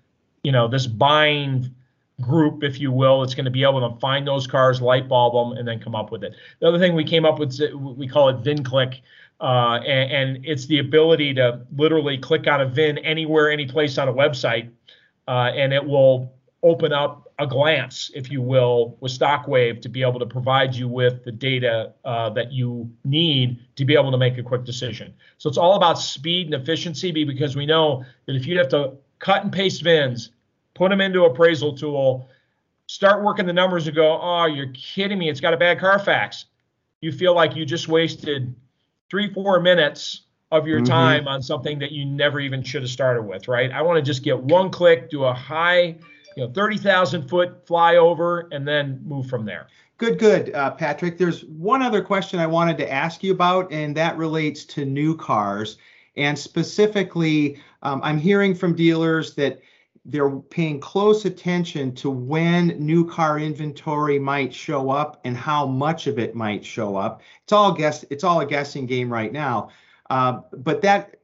you 0.44 0.52
know, 0.52 0.68
this 0.68 0.88
buying 0.88 1.74
group, 2.22 2.64
if 2.64 2.80
you 2.80 2.92
will, 2.92 3.24
it's 3.24 3.36
going 3.36 3.46
to 3.46 3.52
be 3.52 3.64
able 3.64 3.88
to 3.88 4.00
find 4.00 4.28
those 4.28 4.48
cars, 4.48 4.82
light 4.82 5.08
bulb 5.08 5.34
them, 5.34 5.58
and 5.58 5.68
then 5.68 5.80
come 5.80 5.96
up 5.96 6.12
with 6.12 6.24
it. 6.24 6.34
The 6.60 6.68
other 6.68 6.80
thing 6.80 6.96
we 6.96 7.04
came 7.04 7.26
up 7.26 7.38
with, 7.38 7.60
we 7.76 8.08
call 8.08 8.30
it 8.30 8.42
VinClick, 8.44 9.02
uh, 9.40 9.80
and, 9.86 10.12
and, 10.12 10.46
it's 10.48 10.66
the 10.66 10.80
ability 10.80 11.36
to 11.36 11.62
literally 11.76 12.18
click 12.18 12.48
on 12.48 12.60
a 12.60 12.66
VIN 12.66 12.98
anywhere, 13.00 13.52
any 13.52 13.68
place 13.68 14.00
on 14.00 14.08
a 14.08 14.14
website, 14.14 14.72
uh, 15.28 15.52
and 15.54 15.72
it 15.72 15.86
will 15.86 16.34
open 16.64 16.92
up 16.92 17.32
a 17.40 17.46
glance, 17.46 18.10
if 18.16 18.32
you 18.32 18.42
will, 18.42 18.98
with 19.00 19.12
Stockwave 19.12 19.82
to 19.82 19.90
be 19.90 20.02
able 20.02 20.20
to 20.20 20.26
provide 20.26 20.74
you 20.74 20.88
with 20.88 21.24
the 21.24 21.32
data 21.32 21.94
uh, 22.04 22.30
that 22.32 22.52
you 22.52 22.90
need 23.06 23.60
to 23.76 23.86
be 23.86 23.94
able 23.94 24.12
to 24.12 24.18
make 24.18 24.38
a 24.38 24.44
quick 24.44 24.64
decision. 24.64 25.14
So 25.38 25.50
it's 25.50 25.58
all 25.58 25.76
about 25.76 26.00
speed 26.00 26.48
and 26.48 26.56
efficiency 26.56 27.12
because 27.12 27.56
we 27.56 27.66
know 27.66 28.04
that 28.26 28.36
if 28.36 28.48
you 28.48 28.58
have 28.58 28.70
to 28.70 28.94
cut 29.20 29.44
and 29.44 29.54
paste 29.54 29.84
VINs, 29.84 30.32
put 30.74 30.90
them 30.90 31.02
into 31.02 31.26
appraisal 31.26 31.78
tool, 31.78 32.28
start 32.88 33.24
working 33.24 33.46
the 33.46 33.54
numbers 33.54 33.86
and 33.88 33.96
go, 33.96 34.20
oh, 34.20 34.46
you're 34.46 34.72
kidding 34.74 35.20
me, 35.20 35.30
it's 35.30 35.42
got 35.42 35.54
a 35.54 35.58
bad 35.58 35.80
Carfax. 35.80 36.46
You 37.02 37.12
feel 37.12 37.36
like 37.36 37.56
you 37.56 37.66
just 37.66 37.88
wasted 37.88 38.56
three, 39.10 39.32
four 39.32 39.60
minutes 39.60 40.22
of 40.52 40.66
your 40.66 40.80
mm-hmm. 40.80 40.92
time 40.92 41.28
on 41.28 41.42
something 41.42 41.78
that 41.80 41.92
you 41.92 42.06
never 42.06 42.40
even 42.40 42.64
should 42.64 42.82
have 42.82 42.90
started 42.90 43.24
with, 43.24 43.48
right? 43.48 43.72
I 43.72 43.82
want 43.82 43.98
to 43.98 44.02
just 44.02 44.24
get 44.24 44.40
one 44.40 44.72
click, 44.72 45.10
do 45.10 45.26
a 45.26 45.34
high, 45.34 45.98
you 46.38 46.46
know, 46.46 46.52
30,000 46.52 47.28
foot 47.28 47.66
flyover, 47.66 48.48
and 48.52 48.66
then 48.66 49.02
move 49.04 49.26
from 49.26 49.44
there. 49.44 49.68
Good, 49.98 50.20
good, 50.20 50.54
uh, 50.54 50.70
Patrick. 50.70 51.18
There's 51.18 51.44
one 51.46 51.82
other 51.82 52.04
question 52.04 52.40
I 52.40 52.46
wanted 52.46 52.78
to 52.78 52.92
ask 52.92 53.24
you 53.24 53.32
about, 53.32 53.72
and 53.72 53.98
that 53.98 54.16
relates 54.18 54.64
to 54.66 54.86
new 54.86 55.18
cars. 55.18 55.78
And 56.16 56.38
specifically, 56.38 57.60
um, 57.82 58.02
I'm 58.04 58.20
hearing 58.20 58.54
from 58.54 58.76
dealers 58.76 59.34
that 59.34 59.62
they're 60.06 60.30
paying 60.30 60.80
close 60.80 61.26
attention 61.26 61.96
to 61.96 62.12
when 62.12 62.68
new 62.78 63.10
car 63.10 63.40
inventory 63.40 64.20
might 64.20 64.54
show 64.54 64.92
up 64.92 65.20
and 65.24 65.36
how 65.36 65.66
much 65.66 66.06
of 66.06 66.20
it 66.20 66.36
might 66.36 66.64
show 66.64 66.96
up. 66.96 67.24
It's 67.44 67.52
all 67.52 67.72
guess. 67.72 68.06
It's 68.12 68.24
all 68.24 68.42
a 68.42 68.46
guessing 68.46 68.86
game 68.86 69.12
right 69.12 69.34
now. 69.34 69.70
Uh, 70.12 70.42
but 70.54 70.84
that 70.84 71.16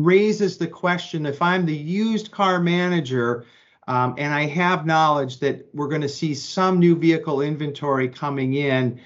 raises 0.00 0.56
the 0.56 0.66
question: 0.66 1.26
if 1.26 1.42
I'm 1.42 1.66
the 1.66 1.76
used 1.76 2.30
car 2.30 2.58
manager 2.58 3.44
um, 3.86 4.14
and 4.18 4.32
I 4.32 4.46
have 4.46 4.86
knowledge 4.86 5.40
that 5.40 5.66
we're 5.74 5.88
going 5.88 6.02
to 6.02 6.08
see 6.08 6.34
some 6.34 6.78
new 6.78 6.96
vehicle 6.96 7.42
inventory 7.42 8.08
coming 8.08 8.54
in, 8.54 9.00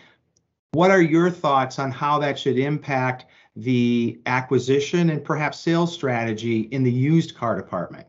what 0.72 0.90
are 0.90 1.02
your 1.02 1.30
thoughts 1.30 1.78
on 1.78 1.90
how 1.90 2.18
that 2.20 2.38
should 2.38 2.58
impact 2.58 3.26
the 3.56 4.20
acquisition 4.26 5.10
and 5.10 5.24
perhaps 5.24 5.58
sales 5.58 5.92
strategy 5.92 6.60
in 6.60 6.84
the 6.84 6.92
used 6.92 7.34
car 7.34 7.56
department? 7.56 8.06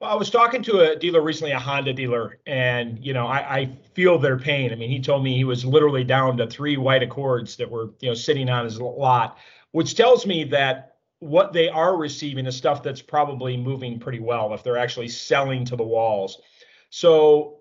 Well, 0.00 0.10
I 0.10 0.14
was 0.14 0.30
talking 0.30 0.62
to 0.62 0.92
a 0.92 0.96
dealer 0.96 1.20
recently, 1.20 1.52
a 1.52 1.58
Honda 1.58 1.92
dealer, 1.92 2.38
and 2.46 2.98
you 3.04 3.12
know, 3.12 3.26
I, 3.26 3.58
I, 3.58 3.76
feel 3.92 4.18
their 4.18 4.38
pain. 4.38 4.72
I 4.72 4.76
mean, 4.76 4.88
he 4.88 4.98
told 4.98 5.22
me 5.22 5.36
he 5.36 5.44
was 5.44 5.62
literally 5.62 6.04
down 6.04 6.38
to 6.38 6.46
three 6.46 6.78
white 6.78 7.02
Accords 7.02 7.56
that 7.56 7.70
were, 7.70 7.90
you 8.00 8.08
know, 8.08 8.14
sitting 8.14 8.48
on 8.48 8.64
his 8.64 8.80
lot, 8.80 9.36
which 9.72 9.96
tells 9.96 10.24
me 10.24 10.44
that 10.44 10.89
what 11.20 11.52
they 11.52 11.68
are 11.68 11.96
receiving 11.96 12.46
is 12.46 12.56
stuff 12.56 12.82
that's 12.82 13.02
probably 13.02 13.56
moving 13.56 14.00
pretty 14.00 14.20
well 14.20 14.52
if 14.54 14.64
they're 14.64 14.78
actually 14.78 15.08
selling 15.08 15.64
to 15.66 15.76
the 15.76 15.84
walls. 15.84 16.40
So, 16.88 17.58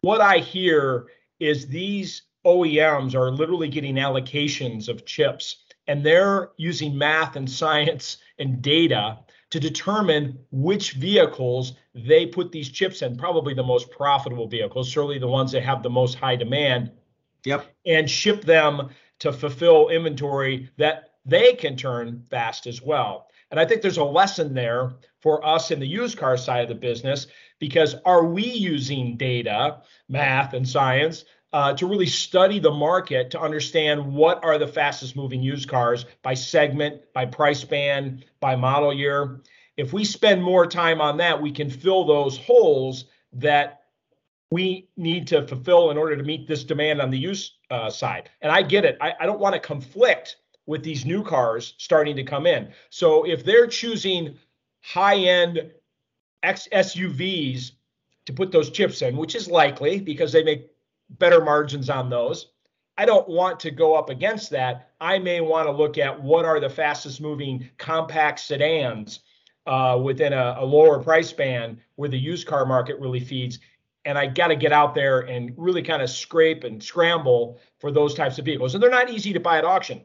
what 0.00 0.20
I 0.20 0.38
hear 0.38 1.06
is 1.38 1.66
these 1.66 2.22
OEMs 2.46 3.14
are 3.14 3.30
literally 3.30 3.68
getting 3.68 3.96
allocations 3.96 4.88
of 4.88 5.04
chips, 5.04 5.64
and 5.86 6.04
they're 6.04 6.50
using 6.56 6.96
math 6.96 7.36
and 7.36 7.50
science 7.50 8.18
and 8.38 8.62
data 8.62 9.18
to 9.50 9.60
determine 9.60 10.38
which 10.50 10.92
vehicles 10.92 11.74
they 11.94 12.26
put 12.26 12.50
these 12.50 12.68
chips 12.68 13.02
in, 13.02 13.16
probably 13.16 13.54
the 13.54 13.62
most 13.62 13.90
profitable 13.90 14.48
vehicles, 14.48 14.90
certainly 14.90 15.18
the 15.18 15.28
ones 15.28 15.52
that 15.52 15.62
have 15.62 15.82
the 15.82 15.90
most 15.90 16.14
high 16.14 16.36
demand. 16.36 16.90
Yep. 17.44 17.66
And 17.84 18.10
ship 18.10 18.42
them 18.42 18.90
to 19.20 19.32
fulfill 19.32 19.88
inventory 19.88 20.70
that 20.78 21.15
they 21.26 21.54
can 21.54 21.76
turn 21.76 22.24
fast 22.30 22.66
as 22.66 22.80
well. 22.80 23.28
And 23.50 23.60
I 23.60 23.64
think 23.64 23.82
there's 23.82 23.98
a 23.98 24.04
lesson 24.04 24.54
there 24.54 24.94
for 25.20 25.44
us 25.46 25.70
in 25.70 25.80
the 25.80 25.86
used 25.86 26.18
car 26.18 26.36
side 26.36 26.62
of 26.62 26.68
the 26.68 26.74
business 26.74 27.26
because 27.58 27.94
are 28.04 28.24
we 28.24 28.44
using 28.44 29.16
data, 29.16 29.82
math, 30.08 30.54
and 30.54 30.68
science 30.68 31.24
uh, 31.52 31.72
to 31.74 31.86
really 31.86 32.06
study 32.06 32.58
the 32.58 32.70
market 32.70 33.30
to 33.30 33.40
understand 33.40 34.04
what 34.04 34.42
are 34.44 34.58
the 34.58 34.66
fastest 34.66 35.16
moving 35.16 35.42
used 35.42 35.68
cars 35.68 36.04
by 36.22 36.34
segment, 36.34 37.00
by 37.14 37.24
price 37.24 37.64
band, 37.64 38.24
by 38.40 38.56
model 38.56 38.92
year. 38.92 39.40
If 39.76 39.92
we 39.92 40.04
spend 40.04 40.42
more 40.42 40.66
time 40.66 41.00
on 41.00 41.16
that, 41.18 41.40
we 41.40 41.52
can 41.52 41.70
fill 41.70 42.04
those 42.04 42.36
holes 42.36 43.06
that 43.32 43.82
we 44.50 44.88
need 44.96 45.26
to 45.28 45.46
fulfill 45.46 45.90
in 45.90 45.98
order 45.98 46.16
to 46.16 46.22
meet 46.22 46.46
this 46.46 46.64
demand 46.64 47.00
on 47.00 47.10
the 47.10 47.18
use 47.18 47.56
uh, 47.70 47.90
side. 47.90 48.30
And 48.42 48.52
I 48.52 48.62
get 48.62 48.84
it. 48.84 48.96
I, 49.00 49.14
I 49.20 49.26
don't 49.26 49.40
want 49.40 49.54
to 49.54 49.60
conflict 49.60 50.36
with 50.66 50.82
these 50.82 51.04
new 51.04 51.22
cars 51.22 51.74
starting 51.78 52.16
to 52.16 52.24
come 52.24 52.46
in. 52.46 52.72
So 52.90 53.24
if 53.24 53.44
they're 53.44 53.66
choosing 53.66 54.36
high 54.82 55.16
end 55.18 55.70
X 56.42 56.68
SUVs 56.72 57.72
to 58.26 58.32
put 58.32 58.52
those 58.52 58.70
chips 58.70 59.02
in, 59.02 59.16
which 59.16 59.34
is 59.34 59.48
likely 59.48 60.00
because 60.00 60.32
they 60.32 60.42
make 60.42 60.70
better 61.10 61.42
margins 61.42 61.90
on 61.90 62.10
those. 62.10 62.48
I 62.98 63.04
don't 63.04 63.28
want 63.28 63.60
to 63.60 63.70
go 63.70 63.94
up 63.94 64.10
against 64.10 64.50
that. 64.50 64.90
I 65.00 65.18
may 65.18 65.40
want 65.40 65.66
to 65.66 65.72
look 65.72 65.98
at 65.98 66.20
what 66.20 66.44
are 66.44 66.60
the 66.60 66.70
fastest 66.70 67.20
moving 67.20 67.68
compact 67.78 68.40
sedans 68.40 69.20
uh, 69.66 70.00
within 70.02 70.32
a, 70.32 70.56
a, 70.58 70.64
lower 70.64 71.02
price 71.02 71.32
band 71.32 71.78
where 71.96 72.08
the 72.08 72.18
used 72.18 72.46
car 72.46 72.64
market 72.64 72.98
really 72.98 73.20
feeds. 73.20 73.58
And 74.04 74.16
I 74.16 74.26
got 74.26 74.48
to 74.48 74.56
get 74.56 74.72
out 74.72 74.94
there 74.94 75.20
and 75.20 75.52
really 75.56 75.82
kind 75.82 76.00
of 76.00 76.08
scrape 76.08 76.64
and 76.64 76.82
scramble 76.82 77.60
for 77.78 77.90
those 77.90 78.14
types 78.14 78.38
of 78.38 78.44
vehicles. 78.44 78.74
And 78.74 78.82
they're 78.82 78.90
not 78.90 79.10
easy 79.10 79.32
to 79.32 79.40
buy 79.40 79.58
at 79.58 79.64
auction. 79.64 80.02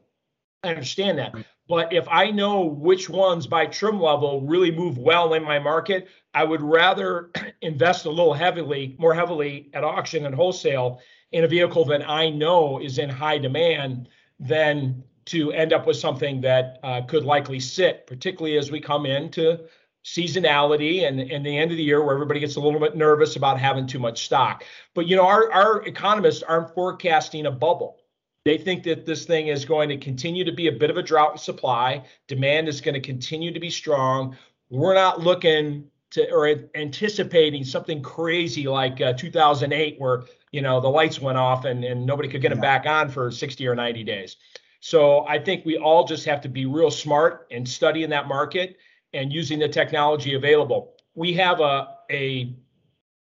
I 0.64 0.70
understand 0.70 1.18
that. 1.18 1.34
But 1.68 1.94
if 1.94 2.08
I 2.10 2.32
know 2.32 2.66
which 2.66 3.10
ones 3.10 3.48
by 3.48 3.66
trim 3.66 4.00
level 4.00 4.42
really 4.42 4.72
move 4.72 4.98
well 4.98 5.34
in 5.34 5.44
my 5.44 5.58
market, 5.58 6.08
I 6.34 6.44
would 6.44 6.62
rather 6.62 7.32
invest 7.62 8.06
a 8.06 8.10
little 8.10 8.34
heavily, 8.34 8.96
more 9.00 9.14
heavily 9.14 9.70
at 9.74 9.84
auction 9.84 10.26
and 10.26 10.36
wholesale 10.36 11.00
in 11.32 11.44
a 11.44 11.48
vehicle 11.48 11.86
that 11.86 12.08
I 12.08 12.30
know 12.30 12.80
is 12.80 12.98
in 13.00 13.10
high 13.10 13.38
demand 13.38 14.10
than 14.40 15.04
to 15.26 15.52
end 15.52 15.72
up 15.72 15.88
with 15.88 15.98
something 15.98 16.42
that 16.42 16.80
uh, 16.84 17.02
could 17.04 17.24
likely 17.24 17.60
sit, 17.60 18.06
particularly 18.06 18.58
as 18.58 18.72
we 18.72 18.80
come 18.80 19.06
into 19.06 19.60
seasonality 20.04 21.08
and, 21.08 21.20
and 21.20 21.46
the 21.46 21.58
end 21.58 21.72
of 21.72 21.78
the 21.78 21.84
year 21.84 22.04
where 22.04 22.14
everybody 22.14 22.40
gets 22.40 22.56
a 22.56 22.60
little 22.60 22.80
bit 22.80 22.96
nervous 22.96 23.36
about 23.36 23.60
having 23.60 23.88
too 23.88 24.00
much 24.00 24.26
stock. 24.26 24.64
But 24.94 25.08
you 25.08 25.16
know, 25.16 25.26
our, 25.26 25.52
our 25.52 25.84
economists 25.84 26.44
aren't 26.44 26.74
forecasting 26.74 27.46
a 27.46 27.52
bubble. 27.52 28.01
They 28.44 28.58
think 28.58 28.84
that 28.84 29.06
this 29.06 29.26
thing 29.26 29.48
is 29.48 29.66
going 29.66 29.90
to 29.90 29.98
continue 29.98 30.44
to 30.44 30.52
be 30.52 30.68
a 30.68 30.72
bit 30.72 30.90
of 30.90 30.98
a 30.98 31.04
drought 31.04 31.34
in 31.34 31.38
supply. 31.38 32.04
Demand 32.28 32.68
is 32.68 32.82
going 32.82 32.96
to 32.96 33.00
continue 33.00 33.54
to 33.54 33.60
be 33.60 33.70
strong. 33.70 34.36
We're 34.70 34.96
not 34.96 35.20
looking 35.20 35.86
to 36.12 36.30
or 36.32 36.48
anticipating 36.76 37.64
something 37.64 38.02
crazy 38.02 38.68
like 38.68 39.00
uh, 39.00 39.14
2008 39.14 39.96
where 40.00 40.24
you 40.52 40.62
know 40.62 40.82
the 40.82 40.90
lights 40.90 41.22
went 41.22 41.38
off 41.38 41.66
and, 41.66 41.84
and 41.84 42.06
nobody 42.06 42.28
could 42.28 42.42
get 42.42 42.50
them 42.50 42.60
back 42.60 42.86
on 42.86 43.10
for 43.10 43.32
60 43.32 43.68
or 43.68 43.76
90 43.76 44.04
days. 44.04 44.38
So 44.80 45.26
I 45.28 45.38
think 45.38 45.64
we 45.64 45.78
all 45.78 46.06
just 46.06 46.26
have 46.26 46.42
to 46.42 46.50
be 46.50 46.66
real 46.66 46.92
smart 46.92 47.48
and 47.52 47.68
studying 47.68 48.10
that 48.10 48.28
market 48.28 48.78
and 49.14 49.32
using 49.32 49.60
the 49.60 49.70
technology 49.70 50.34
available. 50.34 50.96
We 51.14 51.34
have 51.34 51.60
a 51.60 51.96
a 52.10 52.56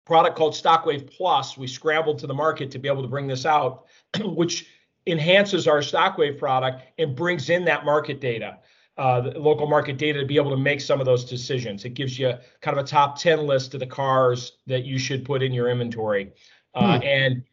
product 0.05 0.37
called 0.37 0.53
Stockwave 0.53 1.11
Plus. 1.11 1.57
We 1.57 1.67
scrambled 1.67 2.19
to 2.19 2.27
the 2.27 2.33
market 2.33 2.71
to 2.71 2.79
be 2.79 2.87
able 2.87 3.01
to 3.01 3.07
bring 3.09 3.27
this 3.27 3.45
out, 3.45 3.85
which 4.23 4.67
enhances 5.07 5.67
our 5.67 5.79
Stockwave 5.79 6.37
product 6.37 6.83
and 6.97 7.15
brings 7.15 7.49
in 7.49 7.65
that 7.65 7.85
market 7.85 8.19
data, 8.19 8.57
uh, 8.97 9.31
local 9.35 9.67
market 9.67 9.97
data 9.97 10.19
to 10.19 10.25
be 10.25 10.35
able 10.35 10.51
to 10.51 10.57
make 10.57 10.81
some 10.81 10.99
of 10.99 11.05
those 11.05 11.25
decisions. 11.25 11.85
It 11.85 11.93
gives 11.93 12.19
you 12.19 12.33
kind 12.61 12.77
of 12.77 12.83
a 12.83 12.87
top 12.87 13.17
10 13.17 13.47
list 13.47 13.73
of 13.73 13.79
the 13.79 13.87
cars 13.87 14.53
that 14.67 14.83
you 14.83 14.99
should 14.99 15.25
put 15.25 15.41
in 15.41 15.53
your 15.53 15.69
inventory. 15.69 16.33
Uh, 16.73 16.97
hmm. 16.97 17.03
And 17.03 17.43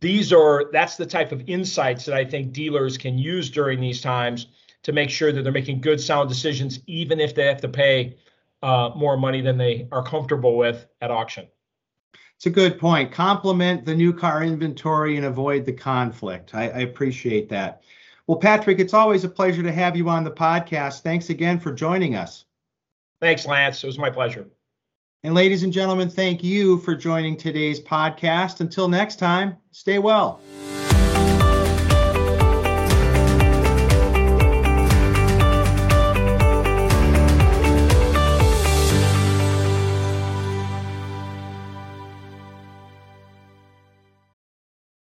these 0.00 0.32
are 0.32 0.70
that's 0.72 0.96
the 0.96 1.06
type 1.06 1.32
of 1.32 1.42
insights 1.48 2.04
that 2.04 2.14
I 2.14 2.24
think 2.24 2.52
dealers 2.52 2.98
can 2.98 3.16
use 3.16 3.50
during 3.50 3.80
these 3.80 4.00
times 4.00 4.48
to 4.82 4.92
make 4.92 5.10
sure 5.10 5.32
that 5.32 5.42
they're 5.42 5.52
making 5.52 5.80
good, 5.80 6.00
sound 6.00 6.28
decisions, 6.28 6.80
even 6.86 7.20
if 7.20 7.34
they 7.34 7.46
have 7.46 7.60
to 7.60 7.68
pay 7.68 8.16
uh, 8.62 8.90
more 8.94 9.16
money 9.16 9.40
than 9.40 9.56
they 9.56 9.88
are 9.92 10.02
comfortable 10.02 10.56
with 10.56 10.86
at 11.00 11.10
auction. 11.10 11.46
It's 12.38 12.46
a 12.46 12.50
good 12.50 12.78
point. 12.78 13.10
Complement 13.10 13.84
the 13.84 13.96
new 13.96 14.12
car 14.12 14.44
inventory 14.44 15.16
and 15.16 15.26
avoid 15.26 15.64
the 15.64 15.72
conflict. 15.72 16.54
I, 16.54 16.68
I 16.68 16.78
appreciate 16.82 17.48
that. 17.48 17.82
Well, 18.28 18.38
Patrick, 18.38 18.78
it's 18.78 18.94
always 18.94 19.24
a 19.24 19.28
pleasure 19.28 19.64
to 19.64 19.72
have 19.72 19.96
you 19.96 20.08
on 20.08 20.22
the 20.22 20.30
podcast. 20.30 21.00
Thanks 21.00 21.30
again 21.30 21.58
for 21.58 21.72
joining 21.72 22.14
us. 22.14 22.44
Thanks, 23.20 23.44
Lance. 23.44 23.82
It 23.82 23.88
was 23.88 23.98
my 23.98 24.08
pleasure. 24.08 24.46
And 25.24 25.34
ladies 25.34 25.64
and 25.64 25.72
gentlemen, 25.72 26.08
thank 26.08 26.44
you 26.44 26.78
for 26.78 26.94
joining 26.94 27.36
today's 27.36 27.80
podcast. 27.80 28.60
Until 28.60 28.86
next 28.86 29.16
time, 29.16 29.56
stay 29.72 29.98
well. 29.98 30.40